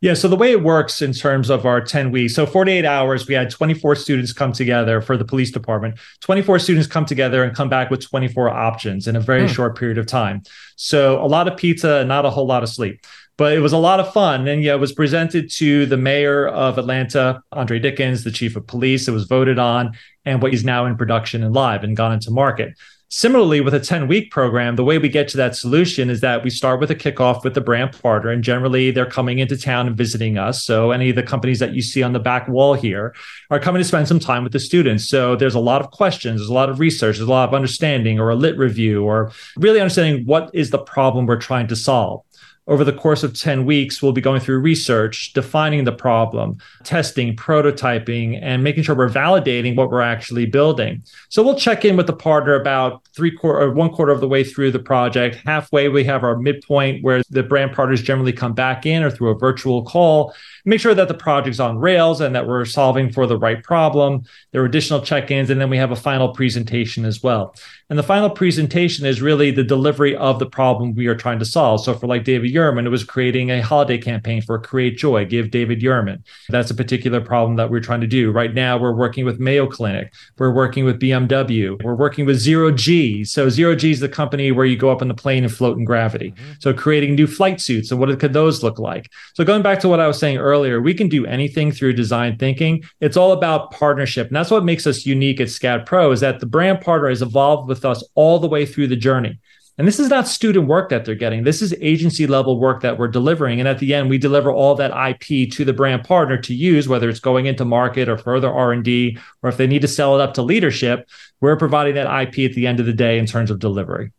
Yeah, 0.00 0.12
so 0.12 0.28
the 0.28 0.36
way 0.36 0.50
it 0.50 0.62
works 0.62 1.00
in 1.00 1.14
terms 1.14 1.48
of 1.48 1.64
our 1.64 1.80
10 1.80 2.10
weeks, 2.10 2.34
so 2.34 2.44
48 2.44 2.84
hours, 2.84 3.26
we 3.26 3.32
had 3.32 3.48
24 3.48 3.96
students 3.96 4.34
come 4.34 4.52
together 4.52 5.00
for 5.00 5.16
the 5.16 5.24
police 5.24 5.50
department. 5.50 5.98
24 6.20 6.58
students 6.58 6.86
come 6.86 7.06
together 7.06 7.42
and 7.42 7.56
come 7.56 7.70
back 7.70 7.88
with 7.88 8.06
24 8.06 8.50
options 8.50 9.08
in 9.08 9.16
a 9.16 9.20
very 9.20 9.46
hmm. 9.46 9.54
short 9.54 9.78
period 9.78 9.96
of 9.96 10.06
time. 10.06 10.42
So 10.76 11.24
a 11.24 11.26
lot 11.26 11.48
of 11.48 11.56
pizza, 11.56 12.04
not 12.04 12.26
a 12.26 12.30
whole 12.30 12.46
lot 12.46 12.62
of 12.62 12.68
sleep 12.68 13.00
but 13.36 13.52
it 13.52 13.60
was 13.60 13.72
a 13.72 13.78
lot 13.78 14.00
of 14.00 14.12
fun. 14.12 14.46
And 14.46 14.62
yeah, 14.62 14.74
it 14.74 14.80
was 14.80 14.92
presented 14.92 15.50
to 15.52 15.86
the 15.86 15.96
mayor 15.96 16.46
of 16.46 16.78
Atlanta, 16.78 17.42
Andre 17.52 17.78
Dickens, 17.78 18.24
the 18.24 18.30
chief 18.30 18.56
of 18.56 18.66
police. 18.66 19.08
It 19.08 19.12
was 19.12 19.24
voted 19.24 19.58
on, 19.58 19.96
and 20.24 20.42
what 20.42 20.54
is 20.54 20.64
now 20.64 20.86
in 20.86 20.96
production 20.96 21.42
and 21.42 21.54
live 21.54 21.84
and 21.84 21.96
gone 21.96 22.12
into 22.12 22.30
market. 22.30 22.74
Similarly, 23.16 23.60
with 23.60 23.74
a 23.74 23.80
10 23.80 24.08
week 24.08 24.32
program, 24.32 24.74
the 24.74 24.82
way 24.82 24.98
we 24.98 25.08
get 25.08 25.28
to 25.28 25.36
that 25.36 25.54
solution 25.54 26.10
is 26.10 26.20
that 26.22 26.42
we 26.42 26.50
start 26.50 26.80
with 26.80 26.90
a 26.90 26.96
kickoff 26.96 27.44
with 27.44 27.54
the 27.54 27.60
brand 27.60 27.96
partner, 28.02 28.30
and 28.30 28.42
generally 28.42 28.90
they're 28.90 29.06
coming 29.06 29.38
into 29.38 29.56
town 29.56 29.86
and 29.86 29.96
visiting 29.96 30.36
us. 30.36 30.64
So, 30.64 30.90
any 30.90 31.10
of 31.10 31.16
the 31.16 31.22
companies 31.22 31.60
that 31.60 31.74
you 31.74 31.82
see 31.82 32.02
on 32.02 32.12
the 32.12 32.18
back 32.18 32.48
wall 32.48 32.74
here 32.74 33.14
are 33.50 33.60
coming 33.60 33.78
to 33.78 33.84
spend 33.84 34.08
some 34.08 34.18
time 34.18 34.42
with 34.42 34.52
the 34.52 34.58
students. 34.58 35.08
So, 35.08 35.36
there's 35.36 35.54
a 35.54 35.60
lot 35.60 35.80
of 35.80 35.92
questions, 35.92 36.40
there's 36.40 36.48
a 36.50 36.54
lot 36.54 36.70
of 36.70 36.80
research, 36.80 37.18
there's 37.18 37.28
a 37.28 37.30
lot 37.30 37.48
of 37.48 37.54
understanding, 37.54 38.18
or 38.18 38.30
a 38.30 38.34
lit 38.34 38.58
review, 38.58 39.04
or 39.04 39.30
really 39.56 39.80
understanding 39.80 40.26
what 40.26 40.50
is 40.52 40.70
the 40.70 40.78
problem 40.78 41.26
we're 41.26 41.36
trying 41.36 41.68
to 41.68 41.76
solve 41.76 42.24
over 42.66 42.84
the 42.84 42.92
course 42.92 43.22
of 43.22 43.38
10 43.38 43.66
weeks, 43.66 44.02
we'll 44.02 44.12
be 44.12 44.20
going 44.20 44.40
through 44.40 44.60
research, 44.60 45.32
defining 45.34 45.84
the 45.84 45.92
problem, 45.92 46.56
testing, 46.82 47.36
prototyping, 47.36 48.38
and 48.40 48.64
making 48.64 48.82
sure 48.82 48.94
we're 48.94 49.08
validating 49.08 49.76
what 49.76 49.90
we're 49.90 50.00
actually 50.00 50.46
building. 50.46 51.02
So 51.28 51.42
we'll 51.42 51.58
check 51.58 51.84
in 51.84 51.96
with 51.96 52.06
the 52.06 52.14
partner 52.14 52.54
about 52.54 53.06
three 53.14 53.30
quarter 53.30 53.66
or 53.66 53.72
one 53.72 53.90
quarter 53.90 54.12
of 54.12 54.20
the 54.20 54.28
way 54.28 54.44
through 54.44 54.70
the 54.70 54.78
project. 54.78 55.36
Halfway, 55.44 55.88
we 55.88 56.04
have 56.04 56.24
our 56.24 56.36
midpoint 56.36 57.04
where 57.04 57.22
the 57.28 57.42
brand 57.42 57.72
partners 57.72 58.02
generally 58.02 58.32
come 58.32 58.54
back 58.54 58.86
in 58.86 59.02
or 59.02 59.10
through 59.10 59.30
a 59.30 59.38
virtual 59.38 59.84
call 59.84 60.34
make 60.64 60.80
sure 60.80 60.94
that 60.94 61.08
the 61.08 61.14
project's 61.14 61.60
on 61.60 61.78
rails 61.78 62.20
and 62.20 62.34
that 62.34 62.46
we're 62.46 62.64
solving 62.64 63.12
for 63.12 63.26
the 63.26 63.36
right 63.36 63.62
problem. 63.62 64.24
There 64.52 64.62
are 64.62 64.66
additional 64.66 65.00
check-ins, 65.00 65.50
and 65.50 65.60
then 65.60 65.70
we 65.70 65.76
have 65.76 65.90
a 65.90 65.96
final 65.96 66.30
presentation 66.30 67.04
as 67.04 67.22
well. 67.22 67.54
And 67.90 67.98
the 67.98 68.02
final 68.02 68.30
presentation 68.30 69.04
is 69.04 69.20
really 69.20 69.50
the 69.50 69.62
delivery 69.62 70.16
of 70.16 70.38
the 70.38 70.46
problem 70.46 70.94
we 70.94 71.06
are 71.06 71.14
trying 71.14 71.38
to 71.40 71.44
solve. 71.44 71.84
So 71.84 71.94
for 71.94 72.06
like 72.06 72.24
David 72.24 72.50
Yurman, 72.54 72.86
it 72.86 72.90
was 72.90 73.04
creating 73.04 73.50
a 73.50 73.60
holiday 73.60 73.98
campaign 73.98 74.40
for 74.40 74.58
Create 74.58 74.96
Joy, 74.96 75.26
Give 75.26 75.50
David 75.50 75.80
Yurman. 75.80 76.22
That's 76.48 76.70
a 76.70 76.74
particular 76.74 77.20
problem 77.20 77.56
that 77.56 77.70
we're 77.70 77.80
trying 77.80 78.00
to 78.00 78.06
do. 78.06 78.32
Right 78.32 78.54
now, 78.54 78.78
we're 78.78 78.94
working 78.96 79.24
with 79.24 79.38
Mayo 79.38 79.66
Clinic. 79.66 80.12
We're 80.38 80.52
working 80.52 80.84
with 80.84 80.98
BMW. 80.98 81.82
We're 81.84 81.94
working 81.94 82.24
with 82.24 82.38
Zero 82.38 82.70
G. 82.70 83.24
So 83.24 83.50
Zero 83.50 83.74
G 83.74 83.90
is 83.90 84.00
the 84.00 84.08
company 84.08 84.50
where 84.50 84.66
you 84.66 84.76
go 84.76 84.90
up 84.90 85.02
in 85.02 85.08
the 85.08 85.14
plane 85.14 85.44
and 85.44 85.52
float 85.52 85.76
in 85.76 85.84
gravity. 85.84 86.30
Mm-hmm. 86.30 86.52
So 86.60 86.72
creating 86.72 87.14
new 87.14 87.26
flight 87.26 87.60
suits 87.60 87.90
and 87.90 88.00
what 88.00 88.18
could 88.18 88.32
those 88.32 88.62
look 88.62 88.78
like? 88.78 89.10
So 89.34 89.44
going 89.44 89.62
back 89.62 89.80
to 89.80 89.88
what 89.88 90.00
I 90.00 90.06
was 90.06 90.18
saying 90.18 90.38
earlier, 90.38 90.54
earlier, 90.54 90.80
we 90.80 90.94
can 90.94 91.08
do 91.08 91.26
anything 91.26 91.72
through 91.72 91.92
design 91.92 92.38
thinking. 92.38 92.84
It's 93.00 93.16
all 93.16 93.32
about 93.32 93.72
partnership. 93.72 94.28
And 94.28 94.36
that's 94.36 94.50
what 94.50 94.64
makes 94.64 94.86
us 94.86 95.04
unique 95.04 95.40
at 95.40 95.48
SCAD 95.48 95.84
Pro 95.84 96.12
is 96.12 96.20
that 96.20 96.40
the 96.40 96.46
brand 96.46 96.80
partner 96.80 97.08
has 97.08 97.22
evolved 97.22 97.68
with 97.68 97.84
us 97.84 98.04
all 98.14 98.38
the 98.38 98.46
way 98.46 98.64
through 98.64 98.88
the 98.88 98.96
journey. 98.96 99.40
And 99.76 99.88
this 99.88 99.98
is 99.98 100.08
not 100.08 100.28
student 100.28 100.68
work 100.68 100.88
that 100.90 101.04
they're 101.04 101.16
getting. 101.16 101.42
This 101.42 101.60
is 101.60 101.74
agency 101.80 102.28
level 102.28 102.60
work 102.60 102.82
that 102.82 102.96
we're 102.96 103.08
delivering. 103.08 103.58
And 103.58 103.68
at 103.68 103.80
the 103.80 103.92
end, 103.92 104.08
we 104.08 104.18
deliver 104.18 104.52
all 104.52 104.76
that 104.76 104.92
IP 104.92 105.50
to 105.52 105.64
the 105.64 105.72
brand 105.72 106.04
partner 106.04 106.36
to 106.38 106.54
use, 106.54 106.86
whether 106.86 107.08
it's 107.08 107.18
going 107.18 107.46
into 107.46 107.64
market 107.64 108.08
or 108.08 108.16
further 108.16 108.52
R&D, 108.52 109.18
or 109.42 109.50
if 109.50 109.56
they 109.56 109.66
need 109.66 109.82
to 109.82 109.88
sell 109.88 110.14
it 110.14 110.22
up 110.22 110.34
to 110.34 110.42
leadership, 110.42 111.08
we're 111.40 111.56
providing 111.56 111.96
that 111.96 112.22
IP 112.22 112.50
at 112.50 112.54
the 112.54 112.68
end 112.68 112.78
of 112.78 112.86
the 112.86 112.92
day 112.92 113.18
in 113.18 113.26
terms 113.26 113.50
of 113.50 113.58
delivery. 113.58 114.12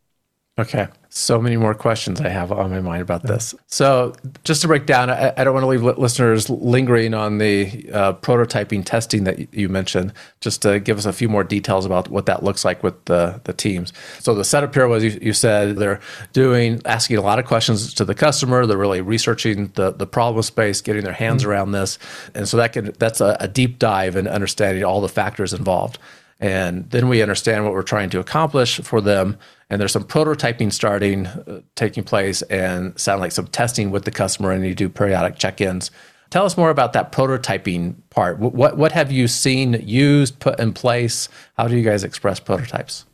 Okay. 0.58 0.88
So 1.10 1.40
many 1.40 1.58
more 1.58 1.74
questions 1.74 2.18
I 2.18 2.30
have 2.30 2.50
on 2.50 2.70
my 2.70 2.80
mind 2.80 3.02
about 3.02 3.22
this. 3.22 3.54
So, 3.66 4.14
just 4.42 4.62
to 4.62 4.68
break 4.68 4.86
down, 4.86 5.10
I, 5.10 5.32
I 5.36 5.44
don't 5.44 5.52
want 5.52 5.64
to 5.64 5.68
leave 5.68 5.82
listeners 5.82 6.48
lingering 6.48 7.12
on 7.12 7.38
the 7.38 7.90
uh, 7.92 8.12
prototyping 8.14 8.82
testing 8.82 9.24
that 9.24 9.52
you 9.52 9.68
mentioned, 9.68 10.14
just 10.40 10.62
to 10.62 10.80
give 10.80 10.96
us 10.96 11.04
a 11.04 11.12
few 11.12 11.28
more 11.28 11.44
details 11.44 11.84
about 11.84 12.08
what 12.08 12.24
that 12.26 12.42
looks 12.42 12.64
like 12.64 12.82
with 12.82 13.02
the, 13.04 13.40
the 13.44 13.52
teams. 13.52 13.92
So, 14.20 14.34
the 14.34 14.44
setup 14.44 14.74
here 14.74 14.88
was 14.88 15.04
you, 15.04 15.18
you 15.20 15.32
said 15.34 15.76
they're 15.76 16.00
doing, 16.32 16.80
asking 16.86 17.18
a 17.18 17.22
lot 17.22 17.38
of 17.38 17.44
questions 17.44 17.92
to 17.92 18.04
the 18.06 18.14
customer. 18.14 18.64
They're 18.64 18.78
really 18.78 19.02
researching 19.02 19.72
the, 19.74 19.92
the 19.92 20.06
problem 20.06 20.42
space, 20.42 20.80
getting 20.80 21.04
their 21.04 21.12
hands 21.12 21.42
mm-hmm. 21.42 21.50
around 21.50 21.72
this. 21.72 21.98
And 22.34 22.48
so, 22.48 22.56
that 22.56 22.72
can, 22.72 22.94
that's 22.98 23.20
a, 23.20 23.36
a 23.40 23.48
deep 23.48 23.78
dive 23.78 24.16
in 24.16 24.26
understanding 24.26 24.84
all 24.84 25.02
the 25.02 25.08
factors 25.08 25.52
involved. 25.52 25.98
And 26.38 26.90
then 26.90 27.08
we 27.08 27.22
understand 27.22 27.64
what 27.64 27.72
we're 27.72 27.82
trying 27.82 28.10
to 28.10 28.20
accomplish 28.20 28.80
for 28.80 29.00
them. 29.00 29.38
And 29.70 29.80
there's 29.80 29.92
some 29.92 30.04
prototyping 30.04 30.72
starting 30.72 31.26
uh, 31.26 31.60
taking 31.74 32.04
place 32.04 32.42
and 32.42 32.98
sound 32.98 33.20
like 33.20 33.32
some 33.32 33.46
testing 33.46 33.90
with 33.90 34.04
the 34.04 34.10
customer 34.10 34.52
and 34.52 34.64
you 34.64 34.74
do 34.74 34.88
periodic 34.88 35.38
check-ins. 35.38 35.90
Tell 36.30 36.44
us 36.44 36.56
more 36.56 36.70
about 36.70 36.92
that 36.92 37.12
prototyping 37.12 37.94
part. 38.10 38.38
What 38.38 38.76
what 38.76 38.92
have 38.92 39.12
you 39.12 39.28
seen 39.28 39.74
used 39.86 40.38
put 40.40 40.58
in 40.58 40.72
place? 40.72 41.28
How 41.56 41.68
do 41.68 41.76
you 41.76 41.84
guys 41.84 42.04
express 42.04 42.40
prototypes 42.40 43.06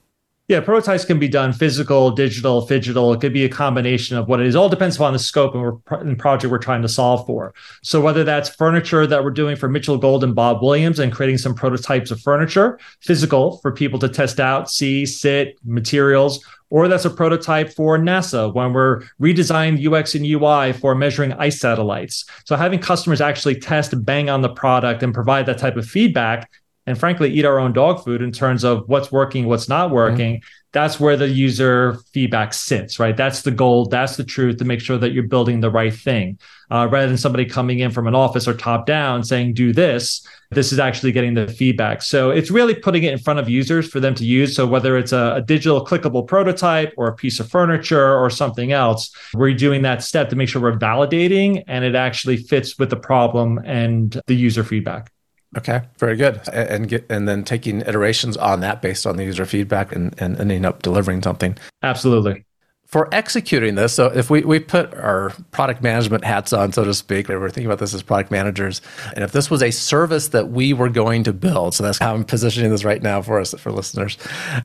yeah, 0.48 0.60
prototypes 0.60 1.04
can 1.04 1.18
be 1.18 1.28
done 1.28 1.52
physical, 1.52 2.10
digital, 2.10 2.66
digital. 2.66 3.12
It 3.12 3.20
could 3.20 3.32
be 3.32 3.44
a 3.44 3.48
combination 3.48 4.16
of 4.16 4.26
what 4.26 4.40
it 4.40 4.46
is. 4.46 4.56
All 4.56 4.68
depends 4.68 4.96
upon 4.96 5.12
the 5.12 5.18
scope 5.18 5.54
and, 5.54 5.80
and 5.90 6.18
project 6.18 6.50
we're 6.50 6.58
trying 6.58 6.82
to 6.82 6.88
solve 6.88 7.24
for. 7.26 7.54
So 7.82 8.00
whether 8.00 8.24
that's 8.24 8.48
furniture 8.48 9.06
that 9.06 9.22
we're 9.22 9.30
doing 9.30 9.54
for 9.54 9.68
Mitchell 9.68 9.98
Gold 9.98 10.24
and 10.24 10.34
Bob 10.34 10.60
Williams 10.60 10.98
and 10.98 11.12
creating 11.12 11.38
some 11.38 11.54
prototypes 11.54 12.10
of 12.10 12.20
furniture, 12.20 12.78
physical 13.00 13.58
for 13.58 13.70
people 13.70 14.00
to 14.00 14.08
test 14.08 14.40
out, 14.40 14.68
see, 14.68 15.06
sit, 15.06 15.56
materials, 15.64 16.44
or 16.70 16.88
that's 16.88 17.04
a 17.04 17.10
prototype 17.10 17.72
for 17.72 17.98
NASA 17.98 18.52
when 18.52 18.72
we're 18.72 19.02
redesigning 19.20 19.78
UX 19.86 20.14
and 20.14 20.26
UI 20.26 20.72
for 20.72 20.94
measuring 20.94 21.34
ice 21.34 21.60
satellites. 21.60 22.24
So 22.46 22.56
having 22.56 22.80
customers 22.80 23.20
actually 23.20 23.60
test, 23.60 24.04
bang 24.04 24.28
on 24.28 24.40
the 24.40 24.48
product, 24.48 25.02
and 25.02 25.14
provide 25.14 25.46
that 25.46 25.58
type 25.58 25.76
of 25.76 25.86
feedback 25.86 26.50
and 26.86 26.98
frankly 26.98 27.30
eat 27.30 27.44
our 27.44 27.58
own 27.58 27.72
dog 27.72 28.02
food 28.04 28.22
in 28.22 28.32
terms 28.32 28.64
of 28.64 28.88
what's 28.88 29.12
working, 29.12 29.46
what's 29.46 29.68
not 29.68 29.90
working. 29.90 30.36
Mm-hmm. 30.36 30.46
That's 30.72 30.98
where 30.98 31.18
the 31.18 31.28
user 31.28 31.98
feedback 32.12 32.54
sits, 32.54 32.98
right? 32.98 33.16
That's 33.16 33.42
the 33.42 33.50
goal. 33.50 33.86
That's 33.86 34.16
the 34.16 34.24
truth 34.24 34.56
to 34.56 34.64
make 34.64 34.80
sure 34.80 34.96
that 34.96 35.12
you're 35.12 35.24
building 35.24 35.60
the 35.60 35.70
right 35.70 35.94
thing. 35.94 36.38
Uh, 36.70 36.88
rather 36.90 37.06
than 37.06 37.18
somebody 37.18 37.44
coming 37.44 37.80
in 37.80 37.90
from 37.90 38.06
an 38.06 38.14
office 38.14 38.48
or 38.48 38.54
top 38.54 38.86
down 38.86 39.22
saying, 39.22 39.52
do 39.52 39.74
this, 39.74 40.26
this 40.50 40.72
is 40.72 40.78
actually 40.78 41.12
getting 41.12 41.34
the 41.34 41.46
feedback. 41.46 42.00
So 42.00 42.30
it's 42.30 42.50
really 42.50 42.74
putting 42.74 43.02
it 43.04 43.12
in 43.12 43.18
front 43.18 43.38
of 43.38 43.50
users 43.50 43.86
for 43.86 44.00
them 44.00 44.14
to 44.14 44.24
use. 44.24 44.56
So 44.56 44.66
whether 44.66 44.96
it's 44.96 45.12
a, 45.12 45.34
a 45.36 45.42
digital 45.42 45.84
clickable 45.84 46.26
prototype 46.26 46.94
or 46.96 47.08
a 47.08 47.14
piece 47.14 47.38
of 47.38 47.50
furniture 47.50 48.16
or 48.16 48.30
something 48.30 48.72
else, 48.72 49.14
we're 49.34 49.52
doing 49.52 49.82
that 49.82 50.02
step 50.02 50.30
to 50.30 50.36
make 50.36 50.48
sure 50.48 50.62
we're 50.62 50.78
validating 50.78 51.62
and 51.66 51.84
it 51.84 51.94
actually 51.94 52.38
fits 52.38 52.78
with 52.78 52.88
the 52.88 52.96
problem 52.96 53.60
and 53.64 54.20
the 54.26 54.34
user 54.34 54.64
feedback. 54.64 55.12
Okay, 55.56 55.82
very 55.98 56.16
good. 56.16 56.40
And 56.48 56.88
get, 56.88 57.04
and 57.10 57.28
then 57.28 57.44
taking 57.44 57.82
iterations 57.82 58.36
on 58.36 58.60
that 58.60 58.80
based 58.80 59.06
on 59.06 59.16
the 59.16 59.24
user 59.24 59.44
feedback 59.44 59.94
and, 59.94 60.14
and 60.20 60.38
ending 60.38 60.64
up 60.64 60.82
delivering 60.82 61.22
something. 61.22 61.58
Absolutely. 61.82 62.44
For 62.92 63.08
executing 63.10 63.74
this, 63.74 63.94
so 63.94 64.08
if 64.08 64.28
we, 64.28 64.42
we 64.42 64.58
put 64.58 64.92
our 64.92 65.32
product 65.50 65.82
management 65.82 66.26
hats 66.26 66.52
on, 66.52 66.74
so 66.74 66.84
to 66.84 66.92
speak, 66.92 67.26
we're 67.30 67.48
thinking 67.48 67.64
about 67.64 67.78
this 67.78 67.94
as 67.94 68.02
product 68.02 68.30
managers, 68.30 68.82
and 69.14 69.24
if 69.24 69.32
this 69.32 69.50
was 69.50 69.62
a 69.62 69.70
service 69.70 70.28
that 70.28 70.50
we 70.50 70.74
were 70.74 70.90
going 70.90 71.24
to 71.24 71.32
build, 71.32 71.74
so 71.74 71.84
that's 71.84 71.96
how 71.96 72.14
I'm 72.14 72.22
positioning 72.22 72.70
this 72.70 72.84
right 72.84 73.02
now 73.02 73.22
for 73.22 73.40
us, 73.40 73.54
for 73.54 73.72
listeners, 73.72 74.18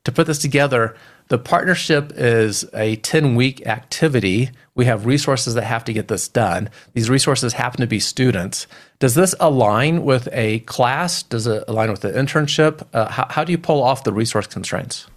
to 0.04 0.12
put 0.12 0.28
this 0.28 0.40
together, 0.40 0.94
the 1.30 1.38
partnership 1.38 2.12
is 2.18 2.66
a 2.74 2.98
10 2.98 3.36
week 3.36 3.66
activity. 3.66 4.50
We 4.76 4.84
have 4.84 5.06
resources 5.06 5.54
that 5.54 5.64
have 5.64 5.86
to 5.86 5.94
get 5.94 6.10
this 6.10 6.28
done. 6.28 6.70
These 6.96 7.10
resources 7.10 7.54
happen 7.54 7.80
to 7.80 7.88
be 7.88 8.02
students. 8.02 8.68
Does 9.00 9.16
this 9.16 9.36
align 9.40 10.04
with 10.04 10.28
a 10.34 10.60
class? 10.60 11.24
Does 11.24 11.48
it 11.48 11.64
align 11.70 11.92
with 11.92 12.02
the 12.02 12.12
internship? 12.12 12.86
Uh, 12.92 13.10
how, 13.10 13.28
how 13.30 13.44
do 13.46 13.54
you 13.54 13.58
pull 13.58 13.82
off 13.82 14.04
the 14.04 14.12
resource 14.12 14.48
constraints? 14.48 15.08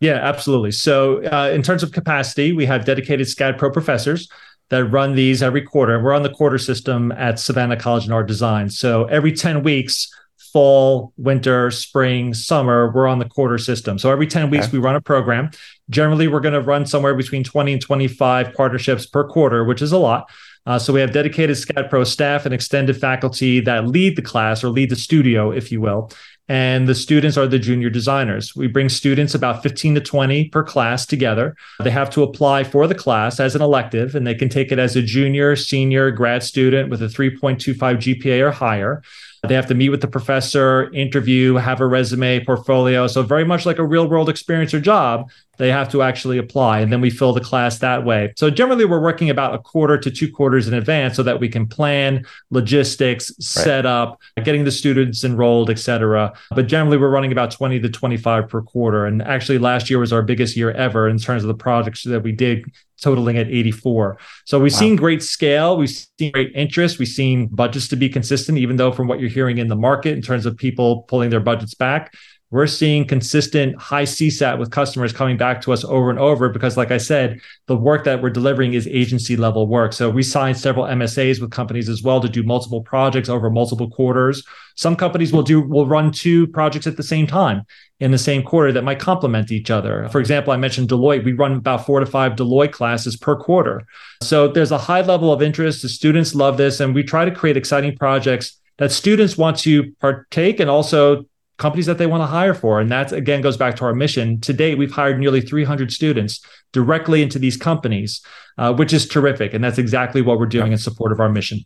Yeah, 0.00 0.14
absolutely. 0.14 0.72
So, 0.72 1.22
uh, 1.24 1.50
in 1.54 1.62
terms 1.62 1.82
of 1.82 1.92
capacity, 1.92 2.52
we 2.52 2.66
have 2.66 2.84
dedicated 2.84 3.26
SCAD 3.26 3.58
Pro 3.58 3.70
professors 3.70 4.28
that 4.70 4.84
run 4.86 5.14
these 5.14 5.42
every 5.42 5.62
quarter. 5.62 6.02
We're 6.02 6.14
on 6.14 6.22
the 6.22 6.30
quarter 6.30 6.58
system 6.58 7.12
at 7.12 7.38
Savannah 7.38 7.76
College 7.76 8.06
in 8.06 8.12
Art 8.12 8.26
Design. 8.26 8.70
So, 8.70 9.04
every 9.04 9.32
10 9.32 9.62
weeks, 9.62 10.10
fall, 10.52 11.12
winter, 11.16 11.70
spring, 11.70 12.34
summer, 12.34 12.90
we're 12.92 13.06
on 13.06 13.18
the 13.18 13.28
quarter 13.28 13.58
system. 13.58 13.98
So 13.98 14.10
every 14.10 14.26
10 14.26 14.50
weeks, 14.50 14.66
okay. 14.66 14.78
we 14.78 14.82
run 14.82 14.96
a 14.96 15.00
program. 15.00 15.50
Generally, 15.88 16.28
we're 16.28 16.40
going 16.40 16.54
to 16.54 16.60
run 16.60 16.86
somewhere 16.86 17.14
between 17.14 17.44
20 17.44 17.74
and 17.74 17.82
25 17.82 18.54
partnerships 18.54 19.06
per 19.06 19.26
quarter, 19.26 19.64
which 19.64 19.82
is 19.82 19.92
a 19.92 19.98
lot. 19.98 20.30
Uh, 20.66 20.78
so 20.78 20.92
we 20.92 21.00
have 21.00 21.12
dedicated 21.12 21.56
SCAD 21.56 21.88
Pro 21.88 22.04
staff 22.04 22.44
and 22.44 22.54
extended 22.54 22.96
faculty 22.96 23.60
that 23.60 23.86
lead 23.86 24.16
the 24.16 24.22
class 24.22 24.62
or 24.62 24.68
lead 24.68 24.90
the 24.90 24.96
studio, 24.96 25.50
if 25.50 25.72
you 25.72 25.80
will. 25.80 26.10
And 26.50 26.88
the 26.88 26.96
students 26.96 27.36
are 27.36 27.46
the 27.46 27.60
junior 27.60 27.90
designers. 27.90 28.56
We 28.56 28.66
bring 28.66 28.88
students 28.88 29.36
about 29.36 29.62
15 29.62 29.94
to 29.94 30.00
20 30.00 30.48
per 30.48 30.64
class 30.64 31.06
together. 31.06 31.54
They 31.78 31.90
have 31.92 32.10
to 32.10 32.24
apply 32.24 32.64
for 32.64 32.88
the 32.88 32.94
class 32.94 33.38
as 33.38 33.54
an 33.54 33.62
elective, 33.62 34.16
and 34.16 34.26
they 34.26 34.34
can 34.34 34.48
take 34.48 34.72
it 34.72 34.78
as 34.80 34.96
a 34.96 35.02
junior, 35.02 35.54
senior, 35.54 36.10
grad 36.10 36.42
student 36.42 36.90
with 36.90 37.02
a 37.02 37.06
3.25 37.06 37.76
GPA 37.76 38.40
or 38.40 38.50
higher. 38.50 39.00
They 39.46 39.54
have 39.54 39.68
to 39.68 39.74
meet 39.76 39.90
with 39.90 40.00
the 40.00 40.08
professor, 40.08 40.92
interview, 40.92 41.54
have 41.54 41.80
a 41.80 41.86
resume, 41.86 42.44
portfolio. 42.44 43.06
So, 43.06 43.22
very 43.22 43.44
much 43.44 43.64
like 43.64 43.78
a 43.78 43.86
real 43.86 44.08
world 44.08 44.28
experience 44.28 44.74
or 44.74 44.80
job, 44.80 45.30
they 45.60 45.70
have 45.70 45.90
to 45.90 46.02
actually 46.02 46.38
apply. 46.38 46.80
And 46.80 46.90
then 46.90 47.00
we 47.00 47.10
fill 47.10 47.32
the 47.32 47.40
class 47.40 47.78
that 47.78 48.04
way. 48.04 48.32
So, 48.36 48.50
generally, 48.50 48.86
we're 48.86 49.00
working 49.00 49.30
about 49.30 49.54
a 49.54 49.58
quarter 49.58 49.98
to 49.98 50.10
two 50.10 50.32
quarters 50.32 50.66
in 50.66 50.74
advance 50.74 51.16
so 51.16 51.22
that 51.22 51.38
we 51.38 51.48
can 51.48 51.66
plan 51.66 52.24
logistics, 52.50 53.30
right. 53.30 53.44
set 53.44 53.86
up, 53.86 54.18
getting 54.42 54.64
the 54.64 54.70
students 54.70 55.22
enrolled, 55.22 55.70
et 55.70 55.78
cetera. 55.78 56.32
But 56.50 56.66
generally, 56.66 56.96
we're 56.96 57.10
running 57.10 57.30
about 57.30 57.50
20 57.50 57.78
to 57.80 57.88
25 57.88 58.48
per 58.48 58.62
quarter. 58.62 59.04
And 59.04 59.22
actually, 59.22 59.58
last 59.58 59.90
year 59.90 59.98
was 59.98 60.12
our 60.12 60.22
biggest 60.22 60.56
year 60.56 60.70
ever 60.70 61.08
in 61.08 61.18
terms 61.18 61.44
of 61.44 61.48
the 61.48 61.54
projects 61.54 62.04
that 62.04 62.22
we 62.22 62.32
did 62.32 62.64
totaling 63.00 63.38
at 63.38 63.48
84. 63.48 64.18
So 64.44 64.60
we've 64.60 64.72
wow. 64.72 64.78
seen 64.78 64.96
great 64.96 65.22
scale, 65.22 65.76
we've 65.76 65.90
seen 66.18 66.32
great 66.32 66.52
interest, 66.54 66.98
we've 66.98 67.08
seen 67.08 67.46
budgets 67.46 67.88
to 67.88 67.96
be 67.96 68.08
consistent, 68.08 68.58
even 68.58 68.76
though 68.76 68.92
from 68.92 69.08
what 69.08 69.20
you're 69.20 69.30
hearing 69.30 69.58
in 69.58 69.68
the 69.68 69.76
market 69.76 70.12
in 70.12 70.22
terms 70.22 70.46
of 70.46 70.56
people 70.56 71.02
pulling 71.02 71.30
their 71.30 71.40
budgets 71.40 71.74
back, 71.74 72.14
we're 72.50 72.66
seeing 72.66 73.06
consistent 73.06 73.80
high 73.80 74.02
CSAT 74.02 74.58
with 74.58 74.72
customers 74.72 75.12
coming 75.12 75.36
back 75.36 75.60
to 75.62 75.72
us 75.72 75.84
over 75.84 76.10
and 76.10 76.18
over 76.18 76.48
because, 76.48 76.76
like 76.76 76.90
I 76.90 76.98
said, 76.98 77.40
the 77.66 77.76
work 77.76 78.04
that 78.04 78.20
we're 78.20 78.30
delivering 78.30 78.74
is 78.74 78.88
agency 78.88 79.36
level 79.36 79.68
work. 79.68 79.92
So 79.92 80.10
we 80.10 80.24
signed 80.24 80.58
several 80.58 80.84
MSAs 80.86 81.40
with 81.40 81.52
companies 81.52 81.88
as 81.88 82.02
well 82.02 82.20
to 82.20 82.28
do 82.28 82.42
multiple 82.42 82.82
projects 82.82 83.28
over 83.28 83.50
multiple 83.50 83.88
quarters. 83.88 84.44
Some 84.74 84.96
companies 84.96 85.32
will 85.32 85.44
do 85.44 85.60
will 85.60 85.86
run 85.86 86.10
two 86.10 86.48
projects 86.48 86.88
at 86.88 86.96
the 86.96 87.04
same 87.04 87.26
time 87.26 87.62
in 88.00 88.10
the 88.10 88.18
same 88.18 88.42
quarter 88.42 88.72
that 88.72 88.82
might 88.82 88.98
complement 88.98 89.52
each 89.52 89.70
other. 89.70 90.08
For 90.10 90.20
example, 90.20 90.52
I 90.52 90.56
mentioned 90.56 90.88
Deloitte. 90.88 91.24
We 91.24 91.32
run 91.32 91.52
about 91.52 91.86
four 91.86 92.00
to 92.00 92.06
five 92.06 92.32
Deloitte 92.32 92.72
classes 92.72 93.16
per 93.16 93.36
quarter. 93.36 93.86
So 94.22 94.48
there's 94.48 94.72
a 94.72 94.78
high 94.78 95.02
level 95.02 95.32
of 95.32 95.40
interest. 95.40 95.82
The 95.82 95.88
students 95.88 96.34
love 96.34 96.56
this, 96.56 96.80
and 96.80 96.96
we 96.96 97.04
try 97.04 97.24
to 97.24 97.30
create 97.30 97.56
exciting 97.56 97.96
projects 97.96 98.58
that 98.78 98.90
students 98.90 99.36
want 99.36 99.58
to 99.58 99.92
partake 100.00 100.58
and 100.58 100.70
also 100.70 101.26
companies 101.60 101.86
that 101.86 101.98
they 101.98 102.06
want 102.06 102.22
to 102.22 102.26
hire 102.26 102.54
for. 102.54 102.80
And 102.80 102.90
that 102.90 103.12
again 103.12 103.42
goes 103.42 103.56
back 103.56 103.76
to 103.76 103.84
our 103.84 103.94
mission. 103.94 104.40
To 104.40 104.52
date, 104.52 104.78
we've 104.78 104.90
hired 104.90 105.20
nearly 105.20 105.40
300 105.40 105.92
students 105.92 106.40
directly 106.72 107.22
into 107.22 107.38
these 107.38 107.56
companies, 107.56 108.20
uh, 108.58 108.72
which 108.72 108.92
is 108.92 109.06
terrific. 109.06 109.54
And 109.54 109.62
that's 109.62 109.78
exactly 109.78 110.22
what 110.22 110.38
we're 110.38 110.46
doing 110.46 110.72
in 110.72 110.78
support 110.78 111.12
of 111.12 111.20
our 111.20 111.28
mission. 111.28 111.60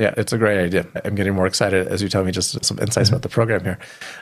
Yeah, 0.00 0.14
it's 0.16 0.32
a 0.32 0.38
great 0.38 0.58
idea. 0.58 0.86
I'm 1.04 1.14
getting 1.14 1.34
more 1.34 1.46
excited 1.46 1.86
as 1.88 2.00
you 2.00 2.08
tell 2.08 2.24
me 2.24 2.32
just 2.32 2.64
some 2.64 2.78
insights 2.78 3.08
mm-hmm. 3.08 3.16
about 3.16 3.22
the 3.22 3.28
program 3.28 3.62
here. 3.64 3.78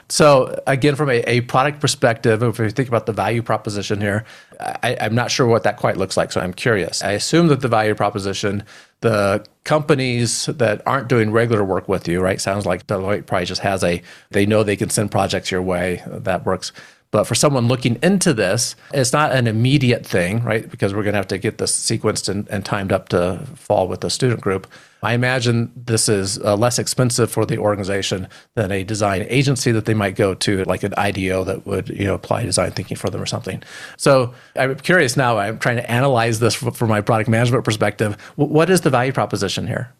So, 0.09 0.61
again, 0.67 0.95
from 0.95 1.09
a, 1.09 1.21
a, 1.21 1.39
product 1.41 1.79
perspective, 1.79 2.43
if 2.43 2.59
we 2.59 2.69
think 2.69 2.89
about 2.89 3.05
the 3.05 3.13
value 3.13 3.41
proposition 3.41 4.01
here, 4.01 4.25
I, 4.59 4.97
I'm 4.99 5.15
not 5.15 5.31
sure 5.31 5.47
what 5.47 5.63
that 5.63 5.77
quite 5.77 5.95
looks 5.95 6.17
like. 6.17 6.33
So, 6.33 6.41
I'm 6.41 6.53
curious. 6.53 7.01
I 7.01 7.11
assume 7.11 7.47
that 7.47 7.61
the 7.61 7.69
value 7.69 7.95
proposition, 7.95 8.65
the 9.01 9.45
companies 9.63 10.47
that 10.47 10.81
aren't 10.85 11.07
doing 11.07 11.31
regular 11.31 11.63
work 11.63 11.87
with 11.87 12.07
you, 12.07 12.21
right? 12.21 12.41
Sounds 12.41 12.65
like 12.65 12.87
Deloitte 12.87 13.25
probably 13.25 13.45
just 13.45 13.61
has 13.61 13.83
a, 13.83 14.01
they 14.31 14.45
know 14.45 14.63
they 14.63 14.75
can 14.75 14.89
send 14.89 15.11
projects 15.11 15.51
your 15.51 15.61
way. 15.61 16.03
That 16.05 16.45
works. 16.45 16.71
But 17.11 17.23
for 17.23 17.33
someone 17.33 17.67
looking 17.67 17.97
into 18.03 18.33
this, 18.33 18.75
it's 18.93 19.11
not 19.11 19.31
an 19.31 19.47
immediate 19.47 20.05
thing, 20.05 20.43
right? 20.43 20.69
Because 20.69 20.93
we're 20.93 21.01
going 21.03 21.13
to 21.13 21.17
have 21.17 21.27
to 21.29 21.39
get 21.39 21.57
this 21.57 21.71
sequenced 21.71 22.29
and, 22.29 22.47
and 22.49 22.63
timed 22.63 22.91
up 22.91 23.09
to 23.09 23.39
fall 23.55 23.87
with 23.87 24.01
the 24.01 24.11
student 24.11 24.41
group. 24.41 24.67
I 25.01 25.13
imagine 25.13 25.71
this 25.75 26.07
is 26.07 26.37
uh, 26.39 26.55
less 26.55 26.77
expensive 26.77 27.31
for 27.31 27.45
the 27.45 27.57
organization 27.57 28.27
than 28.55 28.71
a 28.71 28.83
design 28.83 29.25
agency 29.29 29.71
that 29.71 29.85
they 29.85 29.93
might 29.95 30.15
go 30.15 30.35
to, 30.35 30.63
like 30.65 30.83
an 30.83 30.93
IDEO 30.97 31.43
that 31.45 31.65
would 31.65 31.89
you 31.89 32.05
know 32.05 32.13
apply 32.13 32.43
design 32.43 32.71
thinking 32.71 32.97
for 32.97 33.09
them 33.09 33.21
or 33.21 33.25
something. 33.25 33.63
So 33.97 34.33
I'm 34.55 34.75
curious 34.75 35.17
now. 35.17 35.37
I'm 35.39 35.57
trying 35.57 35.77
to 35.77 35.89
analyze 35.89 36.39
this 36.39 36.53
from 36.53 36.89
my 36.89 37.01
product 37.01 37.29
management 37.29 37.63
perspective. 37.63 38.21
What 38.35 38.69
is 38.69 38.81
the 38.81 38.89
value 38.89 39.13
proposition 39.13 39.65
here? 39.67 39.93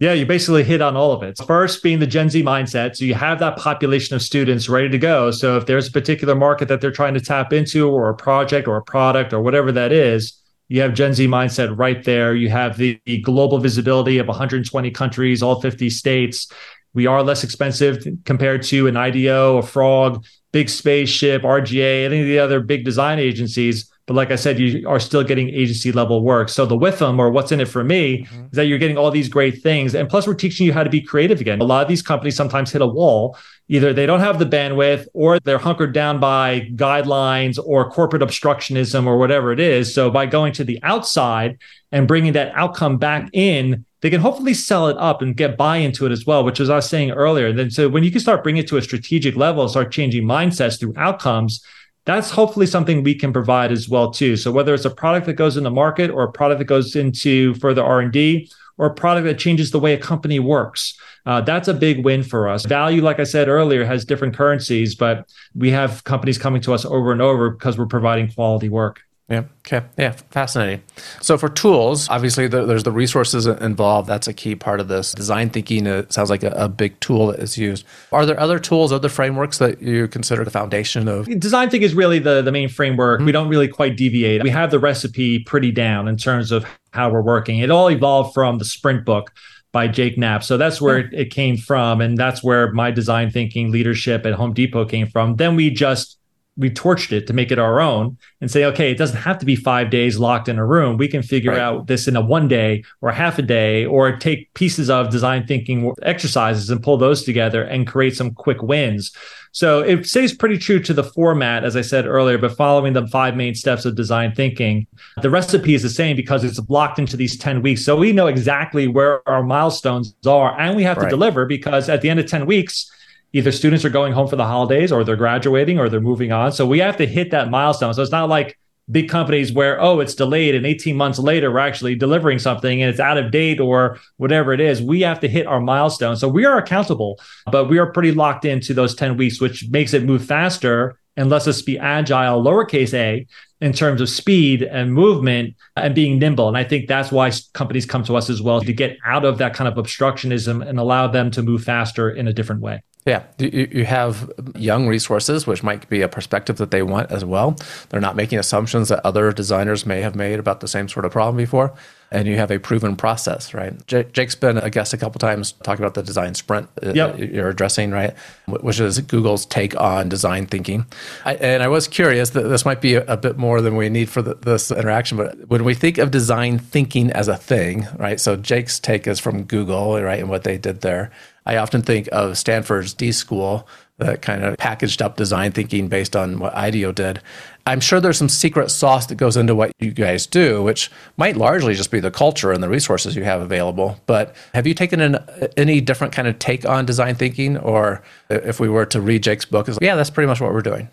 Yeah, 0.00 0.12
you 0.12 0.26
basically 0.26 0.64
hit 0.64 0.82
on 0.82 0.96
all 0.96 1.12
of 1.12 1.22
it. 1.22 1.38
First, 1.46 1.82
being 1.82 2.00
the 2.00 2.06
Gen 2.06 2.28
Z 2.28 2.42
mindset. 2.42 2.96
So 2.96 3.04
you 3.04 3.14
have 3.14 3.38
that 3.38 3.56
population 3.56 4.16
of 4.16 4.22
students 4.22 4.68
ready 4.68 4.88
to 4.88 4.98
go. 4.98 5.30
So 5.30 5.56
if 5.56 5.66
there's 5.66 5.88
a 5.88 5.92
particular 5.92 6.34
market 6.34 6.68
that 6.68 6.80
they're 6.80 6.90
trying 6.90 7.14
to 7.14 7.20
tap 7.20 7.52
into, 7.52 7.88
or 7.88 8.08
a 8.08 8.14
project, 8.14 8.66
or 8.66 8.76
a 8.76 8.82
product, 8.82 9.32
or 9.32 9.40
whatever 9.40 9.70
that 9.72 9.92
is, 9.92 10.40
you 10.68 10.80
have 10.80 10.94
Gen 10.94 11.14
Z 11.14 11.26
mindset 11.28 11.78
right 11.78 12.02
there. 12.02 12.34
You 12.34 12.48
have 12.48 12.76
the, 12.76 13.00
the 13.06 13.20
global 13.20 13.58
visibility 13.58 14.18
of 14.18 14.26
120 14.26 14.90
countries, 14.90 15.42
all 15.42 15.60
50 15.60 15.88
states. 15.90 16.50
We 16.94 17.06
are 17.06 17.22
less 17.22 17.44
expensive 17.44 18.04
compared 18.24 18.62
to 18.64 18.86
an 18.88 18.96
IDEO, 18.96 19.58
a 19.58 19.62
Frog, 19.62 20.24
Big 20.52 20.68
Spaceship, 20.68 21.42
RGA, 21.42 22.04
any 22.06 22.20
of 22.20 22.26
the 22.26 22.38
other 22.38 22.60
big 22.60 22.84
design 22.84 23.18
agencies. 23.18 23.90
But 24.06 24.14
like 24.14 24.30
I 24.30 24.36
said, 24.36 24.58
you 24.58 24.86
are 24.86 25.00
still 25.00 25.24
getting 25.24 25.48
agency 25.48 25.90
level 25.90 26.22
work. 26.22 26.50
So 26.50 26.66
the 26.66 26.76
WIIFM 26.76 27.18
or 27.18 27.30
what's 27.30 27.52
in 27.52 27.60
it 27.60 27.68
for 27.68 27.82
me 27.82 28.24
mm-hmm. 28.24 28.44
is 28.44 28.50
that 28.52 28.66
you're 28.66 28.78
getting 28.78 28.98
all 28.98 29.10
these 29.10 29.30
great 29.30 29.62
things. 29.62 29.94
And 29.94 30.08
plus, 30.08 30.26
we're 30.26 30.34
teaching 30.34 30.66
you 30.66 30.74
how 30.74 30.84
to 30.84 30.90
be 30.90 31.00
creative 31.00 31.40
again. 31.40 31.60
A 31.62 31.64
lot 31.64 31.82
of 31.82 31.88
these 31.88 32.02
companies 32.02 32.36
sometimes 32.36 32.70
hit 32.70 32.82
a 32.82 32.86
wall. 32.86 33.38
Either 33.68 33.94
they 33.94 34.04
don't 34.04 34.20
have 34.20 34.38
the 34.38 34.44
bandwidth 34.44 35.06
or 35.14 35.40
they're 35.40 35.56
hunkered 35.56 35.94
down 35.94 36.20
by 36.20 36.68
guidelines 36.74 37.58
or 37.64 37.90
corporate 37.90 38.20
obstructionism 38.20 39.06
or 39.06 39.16
whatever 39.16 39.52
it 39.52 39.60
is. 39.60 39.94
So 39.94 40.10
by 40.10 40.26
going 40.26 40.52
to 40.54 40.64
the 40.64 40.78
outside 40.82 41.58
and 41.90 42.06
bringing 42.06 42.34
that 42.34 42.52
outcome 42.54 42.98
back 42.98 43.30
in, 43.32 43.86
they 44.02 44.10
can 44.10 44.20
hopefully 44.20 44.52
sell 44.52 44.88
it 44.88 44.98
up 44.98 45.22
and 45.22 45.34
get 45.34 45.56
buy 45.56 45.78
into 45.78 46.04
it 46.04 46.12
as 46.12 46.26
well, 46.26 46.44
which 46.44 46.60
as 46.60 46.68
I 46.68 46.76
was 46.76 46.90
saying 46.90 47.12
earlier. 47.12 47.46
And 47.46 47.58
then 47.58 47.70
so 47.70 47.88
when 47.88 48.04
you 48.04 48.10
can 48.10 48.20
start 48.20 48.42
bringing 48.42 48.62
it 48.62 48.68
to 48.68 48.76
a 48.76 48.82
strategic 48.82 49.34
level, 49.34 49.66
start 49.66 49.90
changing 49.90 50.24
mindsets 50.24 50.78
through 50.78 50.92
outcomes, 50.98 51.64
that's 52.04 52.30
hopefully 52.30 52.66
something 52.66 53.02
we 53.02 53.14
can 53.14 53.32
provide 53.32 53.72
as 53.72 53.88
well 53.88 54.10
too. 54.10 54.36
So 54.36 54.52
whether 54.52 54.74
it's 54.74 54.84
a 54.84 54.90
product 54.90 55.26
that 55.26 55.34
goes 55.34 55.56
in 55.56 55.64
the 55.64 55.70
market 55.70 56.10
or 56.10 56.24
a 56.24 56.32
product 56.32 56.58
that 56.58 56.66
goes 56.66 56.96
into 56.96 57.54
further 57.54 57.82
r&d 57.82 58.50
or 58.76 58.86
a 58.86 58.94
product 58.94 59.24
that 59.24 59.38
changes 59.38 59.70
the 59.70 59.78
way 59.78 59.94
a 59.94 59.98
company 59.98 60.38
works 60.38 60.98
uh, 61.26 61.40
that's 61.40 61.68
a 61.68 61.74
big 61.74 62.04
win 62.04 62.22
for 62.22 62.48
us. 62.48 62.66
Value 62.66 63.02
like 63.02 63.20
i 63.20 63.24
said 63.24 63.48
earlier 63.48 63.84
has 63.84 64.04
different 64.04 64.36
currencies 64.36 64.94
but 64.94 65.32
we 65.54 65.70
have 65.70 66.04
companies 66.04 66.38
coming 66.38 66.60
to 66.62 66.74
us 66.74 66.84
over 66.84 67.12
and 67.12 67.22
over 67.22 67.50
because 67.50 67.78
we're 67.78 67.86
providing 67.86 68.30
quality 68.30 68.68
work 68.68 69.02
Yeah. 69.28 69.44
Okay. 69.66 69.86
Yeah. 69.96 70.10
Fascinating. 70.30 70.82
So 71.22 71.38
for 71.38 71.48
tools, 71.48 72.10
obviously 72.10 72.46
the, 72.46 72.66
there's 72.66 72.82
the 72.82 72.92
resources 72.92 73.46
involved. 73.46 74.06
That's 74.06 74.28
a 74.28 74.34
key 74.34 74.54
part 74.54 74.80
of 74.80 74.88
this. 74.88 75.12
Design 75.12 75.48
thinking 75.48 75.86
it 75.86 76.12
sounds 76.12 76.28
like 76.28 76.42
a, 76.42 76.50
a, 76.50 76.68
big 76.68 77.00
tool 77.00 77.28
that 77.28 77.40
is 77.40 77.56
used. 77.56 77.86
Are 78.12 78.26
there 78.26 78.38
other 78.38 78.58
tools, 78.58 78.92
other 78.92 79.08
frameworks 79.08 79.56
that 79.58 79.80
you 79.80 80.08
consider 80.08 80.44
the 80.44 80.50
foundation 80.50 81.08
of? 81.08 81.26
Design 81.40 81.70
thinking 81.70 81.86
is 81.86 81.94
really 81.94 82.18
the, 82.18 82.42
the 82.42 82.52
main 82.52 82.68
framework. 82.68 83.20
Mm-hmm. 83.20 83.26
We 83.26 83.32
don't 83.32 83.48
really 83.48 83.68
quite 83.68 83.96
deviate. 83.96 84.42
We 84.42 84.50
have 84.50 84.70
the 84.70 84.78
recipe 84.78 85.38
pretty 85.38 85.72
down 85.72 86.06
in 86.06 86.18
terms 86.18 86.52
of 86.52 86.66
how 86.92 87.08
we're 87.08 87.22
working. 87.22 87.60
It 87.60 87.70
all 87.70 87.90
evolved 87.90 88.34
from 88.34 88.58
the 88.58 88.64
sprint 88.66 89.06
book 89.06 89.32
by 89.72 89.88
Jake 89.88 90.18
Knapp. 90.18 90.44
So 90.44 90.58
that's 90.58 90.82
where 90.82 91.08
it 91.12 91.30
came 91.30 91.56
from. 91.56 92.02
And 92.02 92.18
that's 92.18 92.44
where 92.44 92.72
my 92.72 92.90
design 92.90 93.30
thinking 93.30 93.72
leadership 93.72 94.26
at 94.26 94.34
Home 94.34 94.52
Depot 94.52 94.84
came 94.84 95.06
from. 95.06 95.36
Then 95.36 95.56
we 95.56 95.70
just 95.70 96.18
we 96.56 96.70
torched 96.70 97.10
it 97.10 97.26
to 97.26 97.32
make 97.32 97.50
it 97.50 97.58
our 97.58 97.80
own 97.80 98.16
and 98.40 98.50
say, 98.50 98.64
okay, 98.64 98.90
it 98.90 98.98
doesn't 98.98 99.16
have 99.16 99.38
to 99.38 99.46
be 99.46 99.56
five 99.56 99.90
days 99.90 100.18
locked 100.18 100.48
in 100.48 100.58
a 100.58 100.64
room. 100.66 100.96
We 100.96 101.08
can 101.08 101.22
figure 101.22 101.52
right. 101.52 101.60
out 101.60 101.86
this 101.88 102.06
in 102.06 102.16
a 102.16 102.20
one 102.20 102.46
day 102.46 102.84
or 103.00 103.08
a 103.08 103.14
half 103.14 103.38
a 103.38 103.42
day, 103.42 103.84
or 103.84 104.16
take 104.16 104.52
pieces 104.54 104.88
of 104.88 105.10
design 105.10 105.46
thinking 105.46 105.92
exercises 106.02 106.70
and 106.70 106.82
pull 106.82 106.96
those 106.96 107.24
together 107.24 107.62
and 107.64 107.86
create 107.86 108.16
some 108.16 108.32
quick 108.32 108.62
wins. 108.62 109.12
So 109.54 109.80
it 109.80 110.06
stays 110.06 110.34
pretty 110.34 110.58
true 110.58 110.80
to 110.80 110.92
the 110.92 111.04
format, 111.04 111.62
as 111.62 111.76
I 111.76 111.80
said 111.80 112.06
earlier, 112.06 112.38
but 112.38 112.56
following 112.56 112.92
the 112.92 113.06
five 113.06 113.36
main 113.36 113.54
steps 113.54 113.84
of 113.84 113.94
design 113.94 114.34
thinking. 114.34 114.88
The 115.22 115.30
recipe 115.30 115.74
is 115.74 115.82
the 115.82 115.88
same 115.88 116.16
because 116.16 116.42
it's 116.42 116.58
blocked 116.58 116.98
into 116.98 117.16
these 117.16 117.38
10 117.38 117.62
weeks. 117.62 117.84
So 117.84 117.96
we 117.96 118.10
know 118.10 118.26
exactly 118.26 118.88
where 118.88 119.26
our 119.28 119.44
milestones 119.44 120.12
are 120.26 120.58
and 120.58 120.76
we 120.76 120.82
have 120.82 120.96
right. 120.96 121.04
to 121.04 121.10
deliver 121.10 121.46
because 121.46 121.88
at 121.88 122.00
the 122.00 122.10
end 122.10 122.18
of 122.18 122.26
10 122.26 122.46
weeks, 122.46 122.90
either 123.34 123.50
students 123.50 123.84
are 123.84 123.90
going 123.90 124.12
home 124.12 124.28
for 124.28 124.36
the 124.36 124.46
holidays 124.46 124.92
or 124.92 125.02
they're 125.02 125.16
graduating 125.16 125.78
or 125.78 125.88
they're 125.88 126.00
moving 126.00 126.30
on. 126.30 126.52
So 126.52 126.64
we 126.64 126.78
have 126.78 126.96
to 126.98 127.06
hit 127.06 127.32
that 127.32 127.50
milestone. 127.50 127.92
So 127.92 128.00
it's 128.00 128.12
not 128.12 128.28
like 128.28 128.56
big 128.88 129.08
companies 129.08 129.52
where, 129.52 129.80
oh, 129.80 129.98
it's 129.98 130.14
delayed 130.14 130.54
and 130.54 130.64
18 130.64 130.96
months 130.96 131.18
later, 131.18 131.50
we're 131.50 131.58
actually 131.58 131.96
delivering 131.96 132.38
something 132.38 132.80
and 132.80 132.88
it's 132.88 133.00
out 133.00 133.18
of 133.18 133.32
date 133.32 133.58
or 133.58 133.98
whatever 134.18 134.52
it 134.52 134.60
is. 134.60 134.80
We 134.80 135.00
have 135.00 135.18
to 135.20 135.28
hit 135.28 135.48
our 135.48 135.60
milestone. 135.60 136.16
So 136.16 136.28
we 136.28 136.44
are 136.44 136.58
accountable, 136.58 137.18
but 137.50 137.64
we 137.64 137.78
are 137.78 137.90
pretty 137.90 138.12
locked 138.12 138.44
into 138.44 138.72
those 138.72 138.94
10 138.94 139.16
weeks, 139.16 139.40
which 139.40 139.68
makes 139.68 139.94
it 139.94 140.04
move 140.04 140.24
faster 140.24 140.96
and 141.16 141.28
lets 141.28 141.48
us 141.48 141.60
be 141.60 141.76
agile, 141.76 142.40
lowercase 142.40 142.94
a, 142.94 143.26
in 143.60 143.72
terms 143.72 144.00
of 144.00 144.08
speed 144.08 144.62
and 144.62 144.92
movement 144.92 145.56
and 145.74 145.92
being 145.92 146.20
nimble. 146.20 146.46
And 146.46 146.56
I 146.56 146.62
think 146.62 146.86
that's 146.86 147.10
why 147.10 147.32
companies 147.52 147.84
come 147.84 148.04
to 148.04 148.16
us 148.16 148.30
as 148.30 148.40
well 148.40 148.60
to 148.60 148.72
get 148.72 148.96
out 149.04 149.24
of 149.24 149.38
that 149.38 149.54
kind 149.54 149.66
of 149.66 149.74
obstructionism 149.74 150.64
and 150.64 150.78
allow 150.78 151.08
them 151.08 151.32
to 151.32 151.42
move 151.42 151.64
faster 151.64 152.10
in 152.10 152.28
a 152.28 152.32
different 152.32 152.60
way. 152.60 152.82
Yeah, 153.06 153.24
you, 153.36 153.68
you 153.70 153.84
have 153.84 154.32
young 154.54 154.88
resources, 154.88 155.46
which 155.46 155.62
might 155.62 155.86
be 155.90 156.00
a 156.00 156.08
perspective 156.08 156.56
that 156.56 156.70
they 156.70 156.82
want 156.82 157.10
as 157.10 157.22
well. 157.22 157.56
They're 157.90 158.00
not 158.00 158.16
making 158.16 158.38
assumptions 158.38 158.88
that 158.88 159.04
other 159.04 159.30
designers 159.30 159.84
may 159.84 160.00
have 160.00 160.14
made 160.14 160.38
about 160.38 160.60
the 160.60 160.68
same 160.68 160.88
sort 160.88 161.04
of 161.04 161.12
problem 161.12 161.36
before. 161.36 161.74
And 162.10 162.28
you 162.28 162.36
have 162.36 162.50
a 162.50 162.58
proven 162.58 162.94
process, 162.94 163.52
right? 163.52 163.74
Jake's 163.86 164.36
been 164.36 164.56
a 164.56 164.70
guest 164.70 164.94
a 164.94 164.96
couple 164.96 165.18
times 165.18 165.52
talking 165.64 165.84
about 165.84 165.94
the 165.94 166.02
design 166.02 166.34
sprint 166.34 166.68
yep. 166.80 167.18
you're 167.18 167.48
addressing, 167.48 167.90
right? 167.90 168.14
Which 168.46 168.78
is 168.78 169.00
Google's 169.00 169.44
take 169.46 169.78
on 169.80 170.08
design 170.08 170.46
thinking. 170.46 170.86
I, 171.24 171.34
and 171.34 171.62
I 171.62 171.68
was 171.68 171.88
curious 171.88 172.30
that 172.30 172.42
this 172.42 172.64
might 172.64 172.80
be 172.80 172.94
a, 172.94 173.04
a 173.06 173.16
bit 173.16 173.36
more 173.36 173.60
than 173.60 173.74
we 173.74 173.88
need 173.88 174.08
for 174.08 174.22
the, 174.22 174.34
this 174.34 174.70
interaction, 174.70 175.16
but 175.16 175.48
when 175.48 175.64
we 175.64 175.74
think 175.74 175.98
of 175.98 176.12
design 176.12 176.58
thinking 176.58 177.10
as 177.10 177.26
a 177.26 177.36
thing, 177.36 177.88
right? 177.98 178.20
So 178.20 178.36
Jake's 178.36 178.78
take 178.78 179.08
is 179.08 179.18
from 179.18 179.42
Google, 179.42 180.00
right? 180.00 180.20
And 180.20 180.28
what 180.28 180.44
they 180.44 180.56
did 180.56 180.82
there 180.82 181.10
I 181.46 181.56
often 181.56 181.82
think 181.82 182.08
of 182.12 182.38
Stanford's 182.38 182.94
D 182.94 183.12
School, 183.12 183.68
that 183.98 184.22
kind 184.22 184.42
of 184.42 184.56
packaged 184.56 185.00
up 185.00 185.16
design 185.16 185.52
thinking 185.52 185.88
based 185.88 186.16
on 186.16 186.38
what 186.38 186.54
IDEO 186.54 186.92
did. 186.92 187.20
I'm 187.66 187.80
sure 187.80 188.00
there's 188.00 188.18
some 188.18 188.28
secret 188.28 188.70
sauce 188.70 189.06
that 189.06 189.14
goes 189.14 189.36
into 189.36 189.54
what 189.54 189.72
you 189.78 189.92
guys 189.92 190.26
do, 190.26 190.62
which 190.62 190.90
might 191.16 191.36
largely 191.36 191.74
just 191.74 191.90
be 191.90 192.00
the 192.00 192.10
culture 192.10 192.50
and 192.50 192.62
the 192.62 192.68
resources 192.68 193.14
you 193.14 193.24
have 193.24 193.40
available. 193.40 194.00
But 194.06 194.34
have 194.52 194.66
you 194.66 194.74
taken 194.74 195.00
an, 195.00 195.18
any 195.56 195.80
different 195.80 196.12
kind 196.12 196.26
of 196.26 196.38
take 196.38 196.68
on 196.68 196.86
design 196.86 197.14
thinking? 197.14 197.56
Or 197.56 198.02
if 198.28 198.58
we 198.58 198.68
were 198.68 198.86
to 198.86 199.00
read 199.00 199.22
Jake's 199.22 199.44
book, 199.44 199.68
is 199.68 199.78
yeah, 199.80 199.94
that's 199.94 200.10
pretty 200.10 200.26
much 200.26 200.40
what 200.40 200.52
we're 200.52 200.60
doing. 200.60 200.88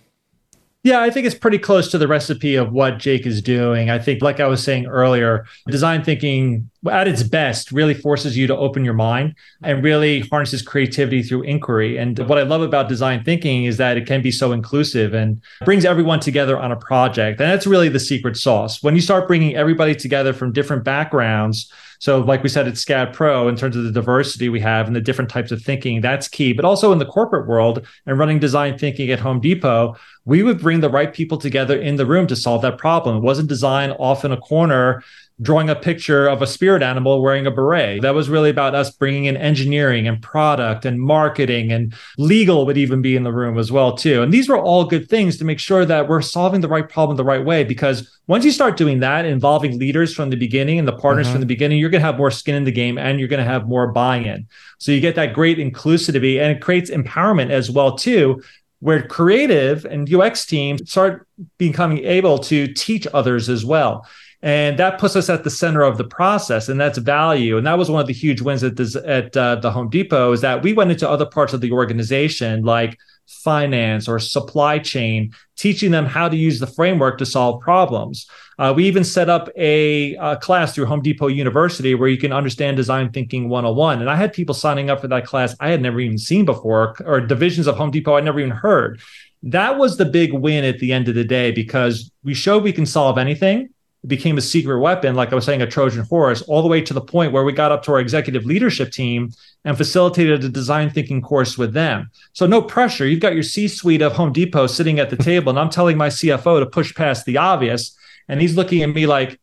Yeah, 0.83 1.01
I 1.01 1.11
think 1.11 1.27
it's 1.27 1.35
pretty 1.35 1.59
close 1.59 1.91
to 1.91 1.99
the 1.99 2.07
recipe 2.07 2.55
of 2.55 2.71
what 2.71 2.97
Jake 2.97 3.27
is 3.27 3.39
doing. 3.39 3.91
I 3.91 3.99
think, 3.99 4.23
like 4.23 4.39
I 4.39 4.47
was 4.47 4.63
saying 4.63 4.87
earlier, 4.87 5.45
design 5.67 6.03
thinking 6.03 6.71
at 6.89 7.07
its 7.07 7.21
best 7.21 7.71
really 7.71 7.93
forces 7.93 8.35
you 8.35 8.47
to 8.47 8.57
open 8.57 8.83
your 8.83 8.95
mind 8.95 9.35
and 9.61 9.83
really 9.83 10.21
harnesses 10.21 10.63
creativity 10.63 11.21
through 11.21 11.43
inquiry. 11.43 11.97
And 11.97 12.17
what 12.27 12.39
I 12.39 12.43
love 12.43 12.63
about 12.63 12.89
design 12.89 13.23
thinking 13.23 13.65
is 13.65 13.77
that 13.77 13.95
it 13.95 14.07
can 14.07 14.23
be 14.23 14.31
so 14.31 14.53
inclusive 14.53 15.13
and 15.13 15.39
brings 15.65 15.85
everyone 15.85 16.19
together 16.19 16.57
on 16.57 16.71
a 16.71 16.75
project. 16.75 17.39
And 17.39 17.51
that's 17.51 17.67
really 17.67 17.89
the 17.89 17.99
secret 17.99 18.35
sauce. 18.35 18.81
When 18.81 18.95
you 18.95 19.01
start 19.01 19.27
bringing 19.27 19.55
everybody 19.55 19.93
together 19.93 20.33
from 20.33 20.51
different 20.51 20.83
backgrounds, 20.83 21.71
so, 22.01 22.19
like 22.19 22.41
we 22.41 22.49
said 22.49 22.67
at 22.67 22.73
SCAD 22.73 23.13
Pro, 23.13 23.47
in 23.47 23.55
terms 23.55 23.75
of 23.75 23.83
the 23.83 23.91
diversity 23.91 24.49
we 24.49 24.59
have 24.59 24.87
and 24.87 24.95
the 24.95 25.01
different 25.01 25.29
types 25.29 25.51
of 25.51 25.61
thinking, 25.61 26.01
that's 26.01 26.27
key. 26.27 26.51
But 26.51 26.65
also 26.65 26.91
in 26.91 26.97
the 26.97 27.05
corporate 27.05 27.47
world 27.47 27.85
and 28.07 28.17
running 28.17 28.39
design 28.39 28.75
thinking 28.75 29.11
at 29.11 29.19
Home 29.19 29.39
Depot, 29.39 29.95
we 30.25 30.43
would 30.43 30.59
bring 30.59 30.81
the 30.81 30.89
right 30.89 31.13
people 31.13 31.37
together 31.37 31.79
in 31.79 31.95
the 31.95 32.05
room 32.05 32.27
to 32.27 32.35
solve 32.35 32.61
that 32.61 32.77
problem. 32.77 33.17
It 33.17 33.23
wasn't 33.23 33.49
design 33.49 33.91
off 33.91 34.23
in 34.23 34.31
a 34.31 34.37
corner 34.37 35.03
drawing 35.41 35.69
a 35.69 35.75
picture 35.75 36.27
of 36.27 36.41
a 36.41 36.47
spirit 36.47 36.83
animal 36.83 37.21
wearing 37.21 37.47
a 37.47 37.51
beret. 37.51 38.01
That 38.03 38.13
was 38.13 38.29
really 38.29 38.51
about 38.51 38.75
us 38.75 38.91
bringing 38.91 39.25
in 39.25 39.35
engineering 39.35 40.07
and 40.07 40.21
product 40.21 40.85
and 40.85 41.01
marketing 41.01 41.71
and 41.71 41.93
legal 42.17 42.65
would 42.67 42.77
even 42.77 43.01
be 43.01 43.15
in 43.15 43.23
the 43.23 43.33
room 43.33 43.57
as 43.57 43.71
well 43.71 43.97
too. 43.97 44.21
And 44.21 44.31
these 44.31 44.47
were 44.47 44.59
all 44.59 44.85
good 44.85 45.09
things 45.09 45.37
to 45.37 45.45
make 45.45 45.59
sure 45.59 45.83
that 45.83 46.07
we're 46.07 46.21
solving 46.21 46.61
the 46.61 46.67
right 46.67 46.87
problem 46.87 47.17
the 47.17 47.23
right 47.23 47.43
way 47.43 47.63
because 47.63 48.19
once 48.27 48.45
you 48.45 48.51
start 48.51 48.77
doing 48.77 48.99
that 48.99 49.25
involving 49.25 49.79
leaders 49.79 50.13
from 50.13 50.29
the 50.29 50.37
beginning 50.37 50.77
and 50.77 50.87
the 50.87 50.95
partners 50.95 51.25
mm-hmm. 51.25 51.33
from 51.33 51.41
the 51.41 51.47
beginning, 51.47 51.79
you're 51.79 51.89
going 51.89 52.01
to 52.01 52.05
have 52.05 52.17
more 52.17 52.31
skin 52.31 52.55
in 52.55 52.63
the 52.63 52.71
game 52.71 52.99
and 52.99 53.19
you're 53.19 53.27
going 53.27 53.43
to 53.43 53.51
have 53.51 53.67
more 53.67 53.91
buy-in. 53.91 54.47
So 54.77 54.91
you 54.91 55.01
get 55.01 55.15
that 55.15 55.33
great 55.33 55.57
inclusivity 55.57 56.39
and 56.39 56.55
it 56.55 56.61
creates 56.61 56.91
empowerment 56.91 57.49
as 57.49 57.71
well 57.71 57.97
too 57.97 58.41
where 58.81 59.01
creative 59.01 59.85
and 59.85 60.13
UX 60.13 60.45
teams 60.45 60.91
start 60.91 61.27
becoming 61.57 61.99
able 61.99 62.37
to 62.39 62.67
teach 62.73 63.07
others 63.13 63.47
as 63.47 63.63
well. 63.63 64.05
And 64.43 64.79
that 64.79 64.99
puts 64.99 65.15
us 65.15 65.29
at 65.29 65.43
the 65.43 65.51
center 65.51 65.83
of 65.83 65.99
the 65.99 66.03
process, 66.03 66.67
and 66.67 66.81
that's 66.81 66.97
value. 66.97 67.57
And 67.57 67.67
that 67.67 67.77
was 67.77 67.91
one 67.91 68.01
of 68.01 68.07
the 68.07 68.13
huge 68.13 68.41
wins 68.41 68.63
at, 68.63 68.75
this, 68.75 68.95
at 68.95 69.37
uh, 69.37 69.55
the 69.55 69.71
Home 69.71 69.89
Depot 69.89 70.31
is 70.31 70.41
that 70.41 70.63
we 70.63 70.73
went 70.73 70.91
into 70.91 71.07
other 71.07 71.27
parts 71.27 71.53
of 71.53 71.61
the 71.61 71.71
organization, 71.71 72.63
like 72.63 72.97
finance 73.27 74.07
or 74.07 74.17
supply 74.17 74.79
chain, 74.79 75.31
teaching 75.57 75.91
them 75.91 76.05
how 76.05 76.27
to 76.27 76.35
use 76.35 76.59
the 76.59 76.65
framework 76.65 77.19
to 77.19 77.25
solve 77.25 77.61
problems. 77.61 78.27
Uh, 78.61 78.71
we 78.71 78.85
even 78.85 79.03
set 79.03 79.27
up 79.27 79.49
a, 79.55 80.13
a, 80.17 80.37
class 80.37 80.75
through 80.75 80.85
Home 80.85 81.01
Depot 81.01 81.25
University 81.25 81.95
where 81.95 82.07
you 82.07 82.17
can 82.19 82.31
understand 82.31 82.77
design 82.77 83.11
thinking 83.11 83.49
101. 83.49 84.01
And 84.01 84.07
I 84.07 84.15
had 84.15 84.33
people 84.33 84.53
signing 84.53 84.91
up 84.91 85.01
for 85.01 85.07
that 85.07 85.25
class 85.25 85.55
I 85.59 85.69
had 85.69 85.81
never 85.81 85.99
even 85.99 86.19
seen 86.19 86.45
before, 86.45 86.95
or 87.03 87.21
divisions 87.21 87.65
of 87.65 87.75
Home 87.77 87.89
Depot 87.89 88.13
I'd 88.13 88.23
never 88.23 88.39
even 88.39 88.51
heard. 88.51 89.01
That 89.41 89.79
was 89.79 89.97
the 89.97 90.05
big 90.05 90.31
win 90.31 90.63
at 90.63 90.77
the 90.77 90.93
end 90.93 91.07
of 91.07 91.15
the 91.15 91.23
day 91.23 91.49
because 91.49 92.11
we 92.23 92.35
showed 92.35 92.61
we 92.61 92.71
can 92.71 92.85
solve 92.85 93.17
anything 93.17 93.69
it 94.03 94.07
became 94.07 94.37
a 94.37 94.41
secret 94.41 94.79
weapon, 94.79 95.13
like 95.13 95.31
I 95.31 95.35
was 95.35 95.45
saying, 95.45 95.61
a 95.61 95.67
Trojan 95.67 96.03
horse, 96.05 96.41
all 96.43 96.63
the 96.63 96.67
way 96.67 96.81
to 96.81 96.93
the 96.93 97.01
point 97.01 97.33
where 97.33 97.43
we 97.43 97.53
got 97.53 97.71
up 97.71 97.83
to 97.83 97.93
our 97.93 97.99
executive 97.99 98.45
leadership 98.45 98.91
team 98.91 99.31
and 99.63 99.77
facilitated 99.77 100.43
a 100.43 100.49
design 100.49 100.89
thinking 100.89 101.21
course 101.21 101.55
with 101.55 101.73
them. 101.73 102.09
So 102.33 102.47
no 102.47 102.63
pressure. 102.63 103.05
You've 103.05 103.19
got 103.19 103.35
your 103.35 103.43
C-suite 103.43 104.01
of 104.01 104.13
Home 104.13 104.33
Depot 104.33 104.65
sitting 104.65 104.99
at 104.99 105.11
the 105.11 105.17
table, 105.17 105.51
and 105.51 105.59
I'm 105.59 105.69
telling 105.69 105.97
my 105.97 106.07
CFO 106.07 106.59
to 106.59 106.65
push 106.65 106.95
past 106.95 107.25
the 107.25 107.37
obvious, 107.37 107.95
and 108.31 108.41
he's 108.41 108.55
looking 108.55 108.81
at 108.81 108.89
me 108.89 109.05
like, 109.05 109.39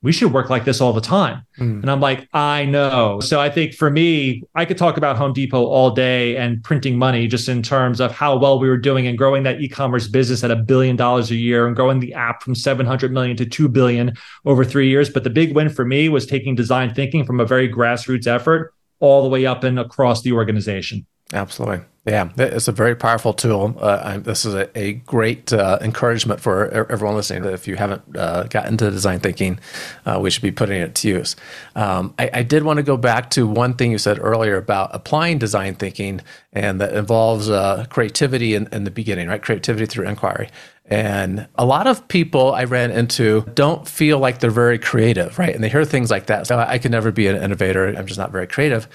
we 0.00 0.12
should 0.12 0.32
work 0.32 0.48
like 0.48 0.64
this 0.64 0.80
all 0.80 0.92
the 0.92 1.00
time. 1.00 1.44
Mm. 1.58 1.82
And 1.82 1.90
I'm 1.90 2.00
like, 2.00 2.28
I 2.32 2.66
know. 2.66 3.18
So 3.18 3.40
I 3.40 3.50
think 3.50 3.74
for 3.74 3.90
me, 3.90 4.44
I 4.54 4.64
could 4.64 4.78
talk 4.78 4.96
about 4.96 5.16
Home 5.16 5.32
Depot 5.32 5.64
all 5.64 5.90
day 5.90 6.36
and 6.36 6.62
printing 6.62 6.96
money 6.96 7.26
just 7.26 7.48
in 7.48 7.64
terms 7.64 8.00
of 8.00 8.12
how 8.12 8.36
well 8.38 8.60
we 8.60 8.68
were 8.68 8.76
doing 8.76 9.08
and 9.08 9.18
growing 9.18 9.42
that 9.42 9.60
e-commerce 9.60 10.06
business 10.06 10.44
at 10.44 10.52
a 10.52 10.56
billion 10.56 10.94
dollars 10.94 11.32
a 11.32 11.34
year 11.34 11.66
and 11.66 11.74
growing 11.74 11.98
the 11.98 12.14
app 12.14 12.44
from 12.44 12.54
700 12.54 13.10
million 13.10 13.36
to 13.38 13.44
2 13.44 13.68
billion 13.68 14.12
over 14.44 14.64
3 14.64 14.88
years, 14.88 15.10
but 15.10 15.24
the 15.24 15.30
big 15.30 15.52
win 15.56 15.68
for 15.68 15.84
me 15.84 16.08
was 16.08 16.26
taking 16.26 16.54
design 16.54 16.94
thinking 16.94 17.24
from 17.24 17.40
a 17.40 17.44
very 17.44 17.68
grassroots 17.68 18.28
effort 18.28 18.72
all 19.00 19.24
the 19.24 19.28
way 19.28 19.46
up 19.46 19.64
and 19.64 19.80
across 19.80 20.22
the 20.22 20.30
organization. 20.30 21.06
Absolutely. 21.32 21.80
Yeah, 22.08 22.30
it's 22.38 22.68
a 22.68 22.72
very 22.72 22.96
powerful 22.96 23.34
tool. 23.34 23.76
Uh, 23.78 24.16
this 24.18 24.46
is 24.46 24.54
a, 24.54 24.78
a 24.78 24.94
great 24.94 25.52
uh, 25.52 25.76
encouragement 25.82 26.40
for 26.40 26.70
everyone 26.90 27.16
listening. 27.16 27.42
That 27.42 27.52
if 27.52 27.68
you 27.68 27.76
haven't 27.76 28.16
uh, 28.16 28.44
gotten 28.44 28.72
into 28.72 28.90
design 28.90 29.20
thinking, 29.20 29.60
uh, 30.06 30.18
we 30.18 30.30
should 30.30 30.42
be 30.42 30.50
putting 30.50 30.80
it 30.80 30.94
to 30.94 31.08
use. 31.08 31.36
Um, 31.76 32.14
I, 32.18 32.30
I, 32.32 32.42
did 32.44 32.62
want 32.62 32.78
to 32.78 32.82
go 32.82 32.96
back 32.96 33.28
to 33.30 33.46
one 33.46 33.74
thing 33.74 33.92
you 33.92 33.98
said 33.98 34.18
earlier 34.18 34.56
about 34.56 34.88
applying 34.94 35.36
design 35.36 35.74
thinking, 35.74 36.22
and 36.54 36.80
that 36.80 36.94
involves 36.94 37.50
uh, 37.50 37.84
creativity 37.90 38.54
in, 38.54 38.68
in 38.72 38.84
the 38.84 38.90
beginning, 38.90 39.28
right? 39.28 39.42
Creativity 39.42 39.84
through 39.84 40.08
inquiry. 40.08 40.48
And 40.86 41.46
a 41.56 41.66
lot 41.66 41.86
of 41.86 42.08
people 42.08 42.54
I 42.54 42.64
ran 42.64 42.90
into 42.90 43.42
don't 43.52 43.86
feel 43.86 44.18
like 44.18 44.40
they're 44.40 44.50
very 44.50 44.78
creative, 44.78 45.38
right? 45.38 45.54
And 45.54 45.62
they 45.62 45.68
hear 45.68 45.84
things 45.84 46.10
like 46.10 46.26
that. 46.26 46.46
So 46.46 46.58
I 46.58 46.78
could 46.78 46.90
never 46.90 47.12
be 47.12 47.26
an 47.26 47.36
innovator. 47.36 47.86
I'm 47.88 48.06
just 48.06 48.18
not 48.18 48.32
very 48.32 48.46
creative. 48.46 48.88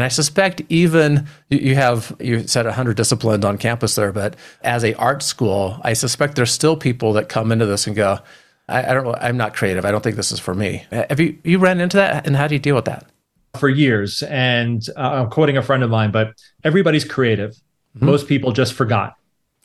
And 0.00 0.06
I 0.06 0.08
suspect 0.08 0.62
even 0.70 1.26
you 1.50 1.74
have 1.74 2.16
you 2.18 2.48
said 2.48 2.64
100 2.64 2.96
disciplines 2.96 3.44
on 3.44 3.58
campus 3.58 3.96
there, 3.96 4.12
but 4.12 4.34
as 4.62 4.82
a 4.82 4.94
art 4.94 5.22
school, 5.22 5.78
I 5.82 5.92
suspect 5.92 6.36
there's 6.36 6.50
still 6.50 6.74
people 6.74 7.12
that 7.12 7.28
come 7.28 7.52
into 7.52 7.66
this 7.66 7.86
and 7.86 7.94
go, 7.94 8.18
I, 8.66 8.90
I 8.90 8.94
don't. 8.94 9.14
I'm 9.20 9.36
not 9.36 9.52
creative. 9.52 9.84
I 9.84 9.90
don't 9.90 10.02
think 10.02 10.16
this 10.16 10.32
is 10.32 10.40
for 10.40 10.54
me. 10.54 10.86
Have 10.90 11.20
you 11.20 11.36
you 11.44 11.58
ran 11.58 11.82
into 11.82 11.98
that, 11.98 12.26
and 12.26 12.34
how 12.34 12.46
do 12.46 12.54
you 12.54 12.58
deal 12.58 12.74
with 12.74 12.86
that? 12.86 13.10
For 13.58 13.68
years, 13.68 14.22
and 14.22 14.82
uh, 14.96 15.00
I'm 15.00 15.28
quoting 15.28 15.58
a 15.58 15.62
friend 15.62 15.82
of 15.82 15.90
mine, 15.90 16.12
but 16.12 16.32
everybody's 16.64 17.04
creative. 17.04 17.50
Mm-hmm. 17.94 18.06
Most 18.06 18.26
people 18.26 18.52
just 18.52 18.72
forgot. 18.72 19.16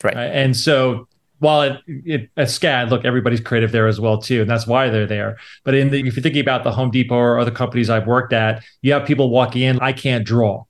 Right. 0.04 0.18
And 0.18 0.54
so 0.54 1.08
while 1.38 1.62
it, 1.62 1.82
it, 1.86 2.30
at 2.36 2.48
SCAD, 2.48 2.90
look, 2.90 3.04
everybody's 3.04 3.40
creative 3.40 3.72
there 3.72 3.86
as 3.86 4.00
well 4.00 4.18
too, 4.18 4.40
and 4.42 4.50
that's 4.50 4.66
why 4.66 4.88
they're 4.88 5.06
there. 5.06 5.38
But 5.64 5.74
in 5.74 5.90
the, 5.90 5.98
if 6.06 6.16
you're 6.16 6.22
thinking 6.22 6.40
about 6.40 6.64
the 6.64 6.72
Home 6.72 6.90
Depot 6.90 7.14
or 7.14 7.38
other 7.38 7.50
companies 7.50 7.90
I've 7.90 8.06
worked 8.06 8.32
at, 8.32 8.64
you 8.82 8.92
have 8.92 9.06
people 9.06 9.30
walking 9.30 9.62
in, 9.62 9.78
I 9.80 9.92
can't 9.92 10.24
draw, 10.24 10.64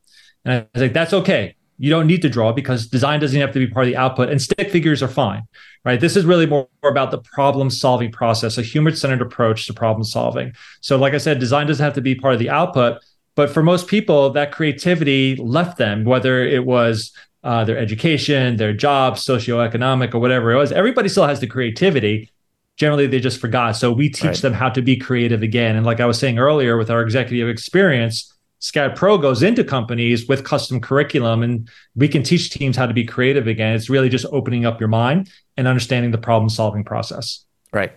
and 0.45 0.55
I 0.55 0.67
was 0.75 0.83
like, 0.83 0.93
that's 0.93 1.13
okay. 1.13 1.55
You 1.79 1.91
don't 1.91 2.07
need 2.07 2.23
to 2.23 2.31
draw 2.31 2.53
because 2.53 2.87
design 2.87 3.21
doesn't 3.21 3.39
have 3.39 3.53
to 3.53 3.59
be 3.59 3.67
part 3.67 3.87
of 3.87 3.93
the 3.93 3.97
output, 3.97 4.31
and 4.31 4.41
stick 4.41 4.71
figures 4.71 5.03
are 5.03 5.09
fine, 5.09 5.43
right? 5.85 6.01
This 6.01 6.17
is 6.17 6.25
really 6.25 6.47
more, 6.47 6.69
more 6.83 6.91
about 6.91 7.11
the 7.11 7.19
problem 7.19 7.71
solving 7.71 8.11
process, 8.11 8.59
a 8.59 8.63
human 8.63 8.97
centered 8.97 9.23
approach 9.23 9.67
to 9.67 9.75
problem 9.75 10.03
solving. 10.03 10.53
So, 10.81 10.97
like 10.97 11.15
I 11.15 11.19
said, 11.19 11.39
design 11.39 11.67
doesn't 11.67 11.85
have 11.85 11.95
to 11.95 12.01
be 12.01 12.15
part 12.15 12.35
of 12.35 12.41
the 12.41 12.51
output, 12.51 13.03
but 13.37 13.51
for 13.51 13.63
most 13.63 13.87
people, 13.87 14.31
that 14.31 14.51
creativity 14.51 15.37
left 15.37 15.77
them, 15.77 16.05
whether 16.05 16.43
it 16.43 16.65
was 16.65 17.13
uh, 17.47 17.65
their 17.65 17.79
education, 17.79 18.57
their 18.57 18.73
job, 18.73 19.15
socioeconomic, 19.15 20.13
or 20.13 20.19
whatever 20.19 20.51
it 20.51 20.57
was. 20.57 20.73
Everybody 20.73 21.09
still 21.09 21.29
has 21.29 21.39
the 21.39 21.47
creativity. 21.47 22.29
Generally, 22.77 23.07
they 23.07 23.21
just 23.21 23.41
forgot. 23.41 23.77
So 23.77 23.93
we 23.93 24.09
teach 24.09 24.25
right. 24.25 24.37
them 24.39 24.53
how 24.53 24.69
to 24.71 24.83
be 24.83 24.97
creative 24.97 25.43
again. 25.43 25.77
And 25.77 25.87
like 25.87 26.01
I 26.01 26.07
was 26.07 26.19
saying 26.19 26.41
earlier, 26.41 26.77
with 26.77 26.91
our 26.91 27.03
executive 27.03 27.49
experience, 27.49 28.35
SCAD 28.61 28.97
Pro 28.97 29.17
goes 29.17 29.45
into 29.45 29.63
companies 29.63 30.27
with 30.27 30.43
custom 30.43 30.81
curriculum, 30.81 31.45
and 31.45 31.69
we 31.95 32.09
can 32.09 32.25
teach 32.25 32.51
teams 32.51 32.77
how 32.77 32.85
to 32.85 32.93
be 32.93 33.05
creative 33.05 33.47
again. 33.47 33.77
It's 33.77 33.89
really 33.89 34.09
just 34.09 34.27
opening 34.33 34.67
up 34.67 34.81
your 34.81 34.89
mind 34.89 35.31
and 35.57 35.69
understanding 35.69 36.11
the 36.11 36.19
problem 36.19 36.49
solving 36.49 36.83
process. 36.83 37.45
Right. 37.73 37.93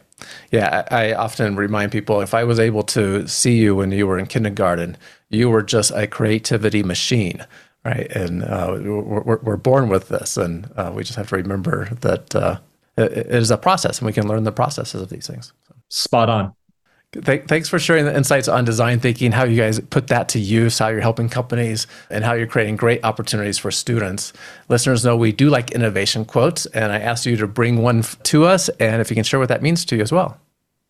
Yeah, 0.51 0.83
I 0.91 1.13
often 1.13 1.55
remind 1.55 1.91
people 1.91 2.21
if 2.21 2.35
I 2.35 2.43
was 2.43 2.59
able 2.59 2.83
to 2.83 3.27
see 3.27 3.57
you 3.57 3.75
when 3.75 3.91
you 3.91 4.05
were 4.05 4.19
in 4.19 4.27
kindergarten, 4.27 4.95
you 5.31 5.49
were 5.49 5.63
just 5.63 5.89
a 5.91 6.05
creativity 6.05 6.83
machine 6.83 7.47
right? 7.85 8.11
And 8.11 8.43
uh, 8.43 8.77
we're, 8.79 9.37
we're, 9.37 9.57
born 9.57 9.89
with 9.89 10.09
this, 10.09 10.37
and 10.37 10.69
uh, 10.75 10.91
we 10.93 11.03
just 11.03 11.15
have 11.15 11.29
to 11.29 11.35
remember 11.35 11.85
that 12.01 12.35
uh, 12.35 12.59
it, 12.97 13.11
it 13.11 13.27
is 13.27 13.51
a 13.51 13.57
process, 13.57 13.99
and 13.99 14.05
we 14.05 14.13
can 14.13 14.27
learn 14.27 14.43
the 14.43 14.51
processes 14.51 15.01
of 15.01 15.09
these 15.09 15.27
things. 15.27 15.53
So. 15.67 15.75
Spot 15.89 16.29
on. 16.29 16.53
Th- 17.11 17.43
thanks 17.45 17.67
for 17.67 17.79
sharing 17.79 18.05
the 18.05 18.15
insights 18.15 18.47
on 18.47 18.65
design 18.65 18.99
thinking, 18.99 19.31
how 19.31 19.43
you 19.43 19.57
guys 19.57 19.79
put 19.79 20.07
that 20.07 20.29
to 20.29 20.39
use, 20.39 20.77
how 20.77 20.89
you're 20.89 21.01
helping 21.01 21.27
companies, 21.27 21.87
and 22.11 22.23
how 22.23 22.33
you're 22.33 22.47
creating 22.47 22.75
great 22.75 23.03
opportunities 23.03 23.57
for 23.57 23.71
students. 23.71 24.31
Listeners 24.67 25.03
know 25.03 25.17
we 25.17 25.31
do 25.31 25.49
like 25.49 25.71
innovation 25.71 26.23
quotes, 26.23 26.67
and 26.67 26.91
I 26.91 26.99
asked 26.99 27.25
you 27.25 27.35
to 27.37 27.47
bring 27.47 27.81
one 27.81 28.03
to 28.23 28.45
us, 28.45 28.69
and 28.79 29.01
if 29.01 29.09
you 29.09 29.15
can 29.15 29.23
share 29.23 29.39
what 29.39 29.49
that 29.49 29.63
means 29.63 29.85
to 29.85 29.95
you 29.95 30.03
as 30.03 30.11
well. 30.11 30.39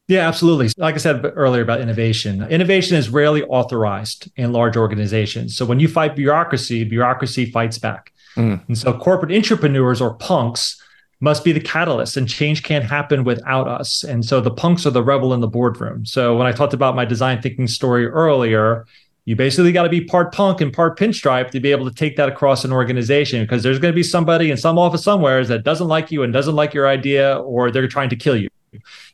Yeah, 0.10 0.28
absolutely. 0.28 0.70
Like 0.76 0.96
I 0.96 0.98
said 0.98 1.24
earlier 1.36 1.62
about 1.62 1.82
innovation, 1.82 2.42
innovation 2.50 2.98
is 2.98 3.10
rarely 3.10 3.44
authorized 3.44 4.32
in 4.38 4.52
large 4.52 4.76
organizations. 4.76 5.56
So 5.56 5.68
when 5.68 5.80
you 5.80 5.88
fight 5.88 6.16
bureaucracy, 6.16 6.84
bureaucracy 6.84 7.52
fights 7.52 7.78
back. 7.78 8.12
Mm. 8.36 8.68
And 8.68 8.76
so 8.76 8.92
corporate 8.98 9.32
entrepreneurs 9.32 10.02
or 10.02 10.16
punks 10.16 10.82
must 11.20 11.44
be 11.44 11.52
the 11.52 11.60
catalyst, 11.60 12.18
and 12.18 12.28
change 12.28 12.64
can't 12.64 12.84
happen 12.84 13.24
without 13.24 13.68
us. 13.68 14.04
And 14.04 14.26
so 14.26 14.42
the 14.42 14.50
punks 14.50 14.88
are 14.88 14.90
the 14.90 15.04
rebel 15.04 15.32
in 15.32 15.42
the 15.42 15.48
boardroom. 15.48 16.08
So 16.08 16.36
when 16.36 16.48
I 16.48 16.54
talked 16.54 16.74
about 16.74 16.96
my 16.96 17.06
design 17.06 17.40
thinking 17.40 17.68
story 17.68 18.08
earlier, 18.08 18.88
you 19.26 19.36
basically 19.36 19.72
got 19.72 19.84
to 19.84 19.90
be 19.90 20.02
part 20.02 20.34
punk 20.34 20.60
and 20.60 20.74
part 20.74 20.98
pinstripe 20.98 21.52
to 21.52 21.60
be 21.60 21.70
able 21.70 21.88
to 21.88 21.94
take 21.94 22.16
that 22.16 22.30
across 22.30 22.66
an 22.66 22.72
organization 22.72 23.44
because 23.44 23.62
there's 23.62 23.78
going 23.78 23.92
to 23.92 23.96
be 23.96 24.02
somebody 24.02 24.50
in 24.50 24.58
some 24.58 24.80
office 24.80 25.04
somewhere 25.04 25.46
that 25.46 25.64
doesn't 25.64 25.88
like 25.88 26.10
you 26.10 26.24
and 26.24 26.34
doesn't 26.34 26.56
like 26.56 26.74
your 26.74 26.88
idea, 26.88 27.38
or 27.38 27.70
they're 27.70 27.88
trying 27.88 28.10
to 28.10 28.16
kill 28.16 28.36
you 28.36 28.50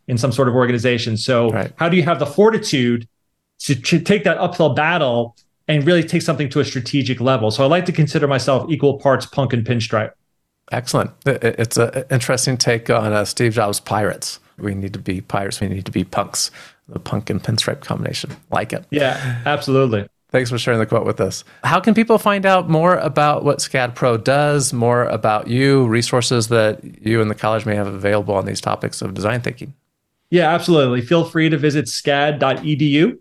in 0.07 0.17
some 0.17 0.31
sort 0.31 0.47
of 0.47 0.55
organization. 0.55 1.17
So, 1.17 1.49
right. 1.49 1.71
how 1.77 1.89
do 1.89 1.97
you 1.97 2.03
have 2.03 2.19
the 2.19 2.25
fortitude 2.25 3.07
to, 3.59 3.75
to 3.75 3.99
take 3.99 4.23
that 4.23 4.37
uphill 4.37 4.73
battle 4.73 5.35
and 5.67 5.85
really 5.85 6.03
take 6.03 6.21
something 6.21 6.49
to 6.49 6.59
a 6.59 6.65
strategic 6.65 7.19
level? 7.19 7.51
So, 7.51 7.63
I 7.63 7.67
like 7.67 7.85
to 7.85 7.91
consider 7.91 8.27
myself 8.27 8.69
equal 8.69 8.97
parts 8.97 9.25
punk 9.25 9.53
and 9.53 9.65
pinstripe. 9.65 10.11
Excellent. 10.71 11.11
It's 11.25 11.77
an 11.77 12.05
interesting 12.09 12.57
take 12.57 12.89
on 12.89 13.13
uh, 13.13 13.25
Steve 13.25 13.53
Jobs' 13.53 13.79
pirates. 13.79 14.39
We 14.57 14.73
need 14.73 14.93
to 14.93 14.99
be 14.99 15.21
pirates. 15.21 15.61
We 15.61 15.67
need 15.67 15.85
to 15.85 15.91
be 15.91 16.03
punks. 16.03 16.49
The 16.87 16.99
punk 16.99 17.29
and 17.29 17.41
pinstripe 17.41 17.81
combination. 17.81 18.35
Like 18.51 18.73
it. 18.73 18.85
Yeah, 18.89 19.41
absolutely. 19.45 20.07
Thanks 20.35 20.49
for 20.49 20.57
sharing 20.57 20.81
the 20.81 20.85
quote 20.85 21.05
with 21.05 21.21
us. 21.21 21.45
How 21.63 21.79
can 21.79 21.93
people 21.93 22.17
find 22.17 22.45
out 22.45 22.69
more 22.69 22.97
about 22.97 23.45
what 23.45 23.59
SCAD 23.59 23.95
Pro 23.95 24.17
does, 24.17 24.73
more 24.73 25.05
about 25.05 25.47
you, 25.47 25.87
resources 25.87 26.49
that 26.49 26.83
you 27.01 27.21
and 27.21 27.31
the 27.31 27.35
college 27.35 27.65
may 27.65 27.73
have 27.73 27.87
available 27.87 28.35
on 28.35 28.45
these 28.45 28.59
topics 28.59 29.01
of 29.01 29.13
design 29.13 29.39
thinking? 29.39 29.73
Yeah, 30.31 30.53
absolutely. 30.53 30.99
Feel 30.99 31.23
free 31.23 31.47
to 31.47 31.57
visit 31.57 31.85
scad.edu. 31.85 33.17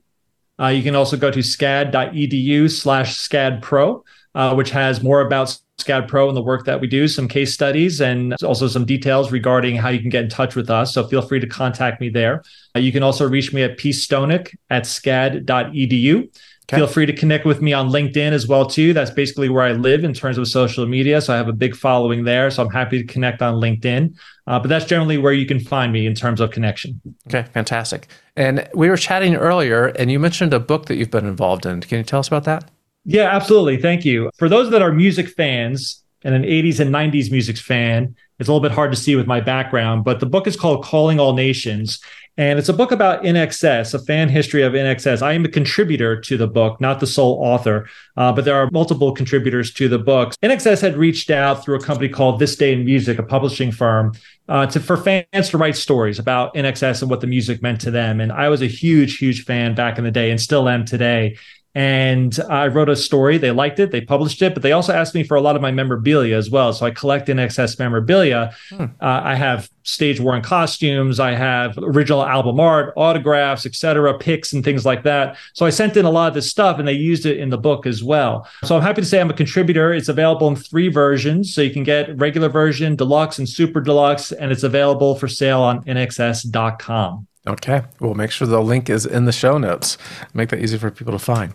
Uh, 0.59 0.66
you 0.66 0.83
can 0.83 0.96
also 0.96 1.16
go 1.16 1.31
to 1.31 1.38
scad.edu 1.38 2.68
slash 2.68 3.16
scad 3.16 3.62
pro, 3.62 4.03
uh, 4.35 4.53
which 4.57 4.70
has 4.70 5.00
more 5.00 5.20
about 5.20 5.57
SCAD 5.79 6.09
Pro 6.09 6.29
and 6.29 6.37
the 6.37 6.42
work 6.42 6.64
that 6.64 6.81
we 6.81 6.87
do, 6.87 7.09
some 7.09 7.29
case 7.29 7.53
studies, 7.53 8.00
and 8.00 8.35
also 8.42 8.68
some 8.68 8.85
details 8.85 9.33
regarding 9.33 9.77
how 9.77 9.88
you 9.88 10.00
can 10.00 10.09
get 10.09 10.24
in 10.24 10.31
touch 10.31 10.55
with 10.55 10.70
us. 10.70 10.94
So 10.94 11.07
feel 11.07 11.22
free 11.22 11.40
to 11.40 11.46
contact 11.46 12.00
me 12.00 12.09
there. 12.09 12.42
Uh, 12.77 12.81
you 12.81 12.92
can 12.92 13.03
also 13.03 13.29
reach 13.29 13.53
me 13.53 13.62
at 13.62 13.77
pstonick 13.77 14.57
at 14.70 14.85
scad.edu. 14.85 16.29
Okay. 16.68 16.79
Feel 16.79 16.87
free 16.87 17.05
to 17.05 17.12
connect 17.12 17.44
with 17.44 17.61
me 17.61 17.74
on 17.74 17.90
LinkedIn 17.90 18.33
as 18.33 18.48
well 18.48 18.64
too. 18.64 18.94
That's 18.94 19.11
basically 19.11 19.50
where 19.50 19.64
I 19.64 19.72
live 19.72 20.03
in 20.03 20.14
terms 20.14 20.38
of 20.38 20.48
social 20.48 20.87
media. 20.87 21.20
So 21.20 21.35
I 21.35 21.37
have 21.37 21.48
a 21.48 21.53
big 21.53 21.77
following 21.77 22.24
there. 22.24 22.50
So 22.50 22.62
I'm 22.62 22.70
happy 22.70 23.03
to 23.03 23.05
connect 23.05 23.42
on 23.42 23.57
LinkedIn. 23.57 24.14
Uh, 24.46 24.59
but 24.59 24.68
that's 24.68 24.87
generally 24.87 25.18
where 25.18 25.35
you 25.35 25.44
can 25.44 25.61
find 25.61 25.92
me 25.92 26.07
in 26.07 26.14
terms 26.14 26.40
of 26.40 26.50
connection. 26.53 27.00
Okay, 27.29 27.46
fantastic. 27.53 28.09
And 28.37 28.66
we 28.74 28.88
were 28.88 28.96
chatting 28.96 29.37
earlier, 29.37 29.87
and 29.87 30.11
you 30.11 30.18
mentioned 30.18 30.55
a 30.55 30.61
book 30.61 30.87
that 30.87 30.96
you've 30.96 31.11
been 31.11 31.27
involved 31.27 31.66
in. 31.66 31.81
Can 31.81 31.98
you 31.98 32.05
tell 32.05 32.20
us 32.20 32.29
about 32.29 32.44
that? 32.44 32.70
Yeah, 33.05 33.24
absolutely. 33.24 33.77
Thank 33.77 34.07
you. 34.07 34.31
For 34.37 34.48
those 34.48 34.70
that 34.70 34.81
are 34.81 34.92
music 34.92 35.29
fans 35.29 36.03
and 36.22 36.35
an 36.35 36.42
80s 36.42 36.81
and 36.81 36.94
90s 36.94 37.31
music 37.31 37.59
fan, 37.59 38.16
it's 38.38 38.48
a 38.48 38.52
little 38.52 38.66
bit 38.66 38.74
hard 38.74 38.90
to 38.92 38.96
see 38.96 39.16
with 39.16 39.26
my 39.26 39.40
background, 39.40 40.04
but 40.04 40.20
the 40.20 40.26
book 40.26 40.46
is 40.46 40.56
called 40.56 40.84
Calling 40.84 41.20
All 41.20 41.34
Nations. 41.34 42.00
And 42.36 42.58
it's 42.58 42.68
a 42.68 42.72
book 42.72 42.90
about 42.90 43.22
INXS, 43.22 43.94
a 43.94 43.98
fan 44.00 44.28
history 44.28 44.62
of 44.62 44.72
INXS. 44.72 45.22
I 45.22 45.34
am 45.34 45.44
a 45.44 45.48
contributor 45.48 46.20
to 46.22 46.36
the 46.36 46.48
book, 46.48 46.80
not 46.80 46.98
the 46.98 47.06
sole 47.06 47.38
author, 47.40 47.88
uh, 48.16 48.32
but 48.32 48.44
there 48.44 48.56
are 48.56 48.68
multiple 48.72 49.12
contributors 49.12 49.72
to 49.74 49.88
the 49.88 50.00
book. 50.00 50.34
INXS 50.42 50.80
had 50.80 50.96
reached 50.96 51.30
out 51.30 51.64
through 51.64 51.76
a 51.76 51.80
company 51.80 52.08
called 52.08 52.40
This 52.40 52.56
Day 52.56 52.72
in 52.72 52.84
Music, 52.84 53.20
a 53.20 53.22
publishing 53.22 53.70
firm, 53.70 54.14
uh, 54.48 54.66
to 54.66 54.80
for 54.80 54.96
fans 54.96 55.48
to 55.50 55.58
write 55.58 55.76
stories 55.76 56.18
about 56.18 56.52
INXS 56.54 57.02
and 57.02 57.10
what 57.10 57.20
the 57.20 57.28
music 57.28 57.62
meant 57.62 57.80
to 57.82 57.92
them. 57.92 58.20
And 58.20 58.32
I 58.32 58.48
was 58.48 58.62
a 58.62 58.66
huge, 58.66 59.18
huge 59.18 59.44
fan 59.44 59.76
back 59.76 59.96
in 59.96 60.02
the 60.02 60.10
day 60.10 60.32
and 60.32 60.40
still 60.40 60.68
am 60.68 60.84
today. 60.84 61.36
And 61.74 62.38
I 62.48 62.68
wrote 62.68 62.88
a 62.88 62.94
story. 62.94 63.37
They 63.37 63.50
liked 63.50 63.80
it. 63.80 63.90
They 63.90 64.00
published 64.00 64.40
it, 64.42 64.54
but 64.54 64.62
they 64.62 64.72
also 64.72 64.92
asked 64.92 65.14
me 65.14 65.24
for 65.24 65.37
a 65.37 65.40
lot 65.40 65.56
of 65.56 65.62
my 65.62 65.72
memorabilia 65.72 66.37
as 66.37 66.48
well. 66.48 66.72
So 66.72 66.87
I 66.87 66.92
collect 66.92 67.28
INXS 67.28 67.78
memorabilia. 67.80 68.54
Hmm. 68.70 68.84
Uh, 69.00 69.20
I 69.24 69.34
have 69.34 69.68
stage 69.82 70.20
worn 70.20 70.40
costumes. 70.40 71.18
I 71.18 71.32
have 71.32 71.76
original 71.78 72.24
album 72.24 72.60
art, 72.60 72.92
autographs, 72.96 73.66
etc., 73.66 74.16
pics, 74.18 74.52
and 74.52 74.64
things 74.64 74.87
like 74.87 75.02
that. 75.02 75.37
So 75.52 75.66
I 75.66 75.70
sent 75.70 75.96
in 75.96 76.04
a 76.04 76.10
lot 76.10 76.28
of 76.28 76.34
this 76.34 76.48
stuff, 76.48 76.78
and 76.78 76.87
they 76.87 76.92
used 76.92 77.26
it 77.26 77.38
in 77.38 77.50
the 77.50 77.58
book 77.58 77.87
as 77.87 78.04
well. 78.04 78.48
So 78.62 78.76
I'm 78.76 78.82
happy 78.82 79.02
to 79.02 79.06
say 79.06 79.20
I'm 79.20 79.30
a 79.30 79.34
contributor. 79.34 79.92
It's 79.92 80.08
available 80.08 80.46
in 80.48 80.56
three 80.56 80.88
versions, 80.88 81.54
so 81.54 81.60
you 81.60 81.70
can 81.70 81.82
get 81.82 82.16
regular 82.18 82.48
version, 82.48 82.94
deluxe, 82.94 83.38
and 83.38 83.48
super 83.48 83.80
deluxe, 83.80 84.30
and 84.30 84.52
it's 84.52 84.62
available 84.62 85.16
for 85.16 85.28
sale 85.28 85.60
on 85.60 85.82
INXS.com. 85.84 87.26
Okay. 87.46 87.83
We'll 88.00 88.14
make 88.14 88.30
sure 88.30 88.48
the 88.48 88.62
link 88.62 88.88
is 88.88 89.04
in 89.04 89.26
the 89.26 89.33
show 89.33 89.59
notes. 89.59 89.98
Make 90.33 90.48
that 90.48 90.61
easy 90.61 90.78
for 90.78 90.90
people 90.90 91.12
to 91.12 91.18
find. 91.18 91.52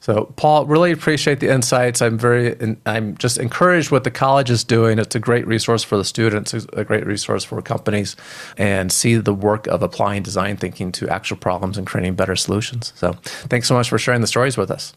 So, 0.00 0.32
Paul, 0.36 0.66
really 0.66 0.90
appreciate 0.90 1.38
the 1.38 1.48
insights. 1.48 2.02
I'm 2.02 2.18
very, 2.18 2.56
I'm 2.86 3.16
just 3.18 3.38
encouraged 3.38 3.90
what 3.90 4.04
the 4.04 4.10
college 4.10 4.50
is 4.50 4.64
doing. 4.64 4.98
It's 4.98 5.14
a 5.14 5.20
great 5.20 5.46
resource 5.46 5.84
for 5.84 5.96
the 5.96 6.04
students, 6.04 6.54
a 6.54 6.84
great 6.84 7.06
resource 7.06 7.44
for 7.44 7.60
companies, 7.62 8.16
and 8.56 8.90
see 8.90 9.16
the 9.16 9.34
work 9.34 9.66
of 9.68 9.82
applying 9.82 10.22
design 10.22 10.56
thinking 10.56 10.90
to 10.92 11.08
actual 11.08 11.36
problems 11.36 11.78
and 11.78 11.86
creating 11.86 12.14
better 12.14 12.36
solutions. 12.36 12.92
So, 12.96 13.12
thanks 13.22 13.68
so 13.68 13.74
much 13.74 13.88
for 13.88 13.98
sharing 13.98 14.20
the 14.20 14.26
stories 14.26 14.56
with 14.56 14.70
us. 14.70 14.92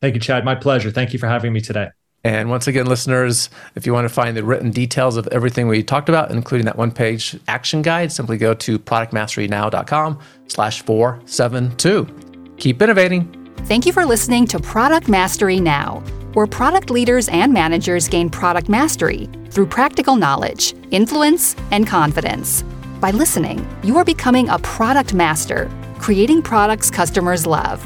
Thank 0.00 0.14
you, 0.14 0.20
Chad. 0.20 0.44
My 0.44 0.54
pleasure. 0.54 0.90
Thank 0.90 1.12
you 1.12 1.18
for 1.18 1.26
having 1.26 1.52
me 1.52 1.60
today. 1.60 1.88
And 2.24 2.50
once 2.50 2.66
again, 2.66 2.86
listeners, 2.86 3.50
if 3.76 3.86
you 3.86 3.92
want 3.92 4.08
to 4.08 4.12
find 4.12 4.36
the 4.36 4.42
written 4.42 4.70
details 4.70 5.16
of 5.16 5.28
everything 5.28 5.68
we 5.68 5.82
talked 5.82 6.08
about, 6.08 6.32
including 6.32 6.64
that 6.64 6.76
one-page 6.76 7.38
action 7.46 7.82
guide, 7.82 8.10
simply 8.10 8.36
go 8.36 8.52
to 8.52 8.78
productmasterynow.com 8.80 10.18
slash 10.48 10.82
472. 10.82 12.54
Keep 12.56 12.82
innovating. 12.82 13.54
Thank 13.66 13.86
you 13.86 13.92
for 13.92 14.04
listening 14.04 14.46
to 14.48 14.58
Product 14.58 15.08
Mastery 15.08 15.60
Now, 15.60 16.00
where 16.32 16.46
product 16.46 16.90
leaders 16.90 17.28
and 17.28 17.52
managers 17.52 18.08
gain 18.08 18.28
product 18.30 18.68
mastery 18.68 19.28
through 19.50 19.66
practical 19.66 20.16
knowledge, 20.16 20.74
influence, 20.90 21.56
and 21.70 21.86
confidence. 21.86 22.62
By 23.00 23.10
listening, 23.10 23.66
you 23.82 23.96
are 23.98 24.04
becoming 24.04 24.48
a 24.48 24.58
product 24.60 25.14
master, 25.14 25.70
creating 25.98 26.42
products 26.42 26.90
customers 26.90 27.46
love. 27.46 27.84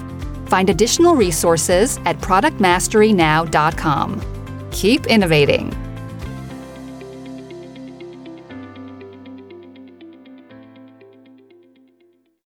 Find 0.50 0.68
additional 0.68 1.14
resources 1.14 1.98
at 2.04 2.18
productmasterynow.com. 2.18 4.68
Keep 4.72 5.06
innovating. 5.06 5.89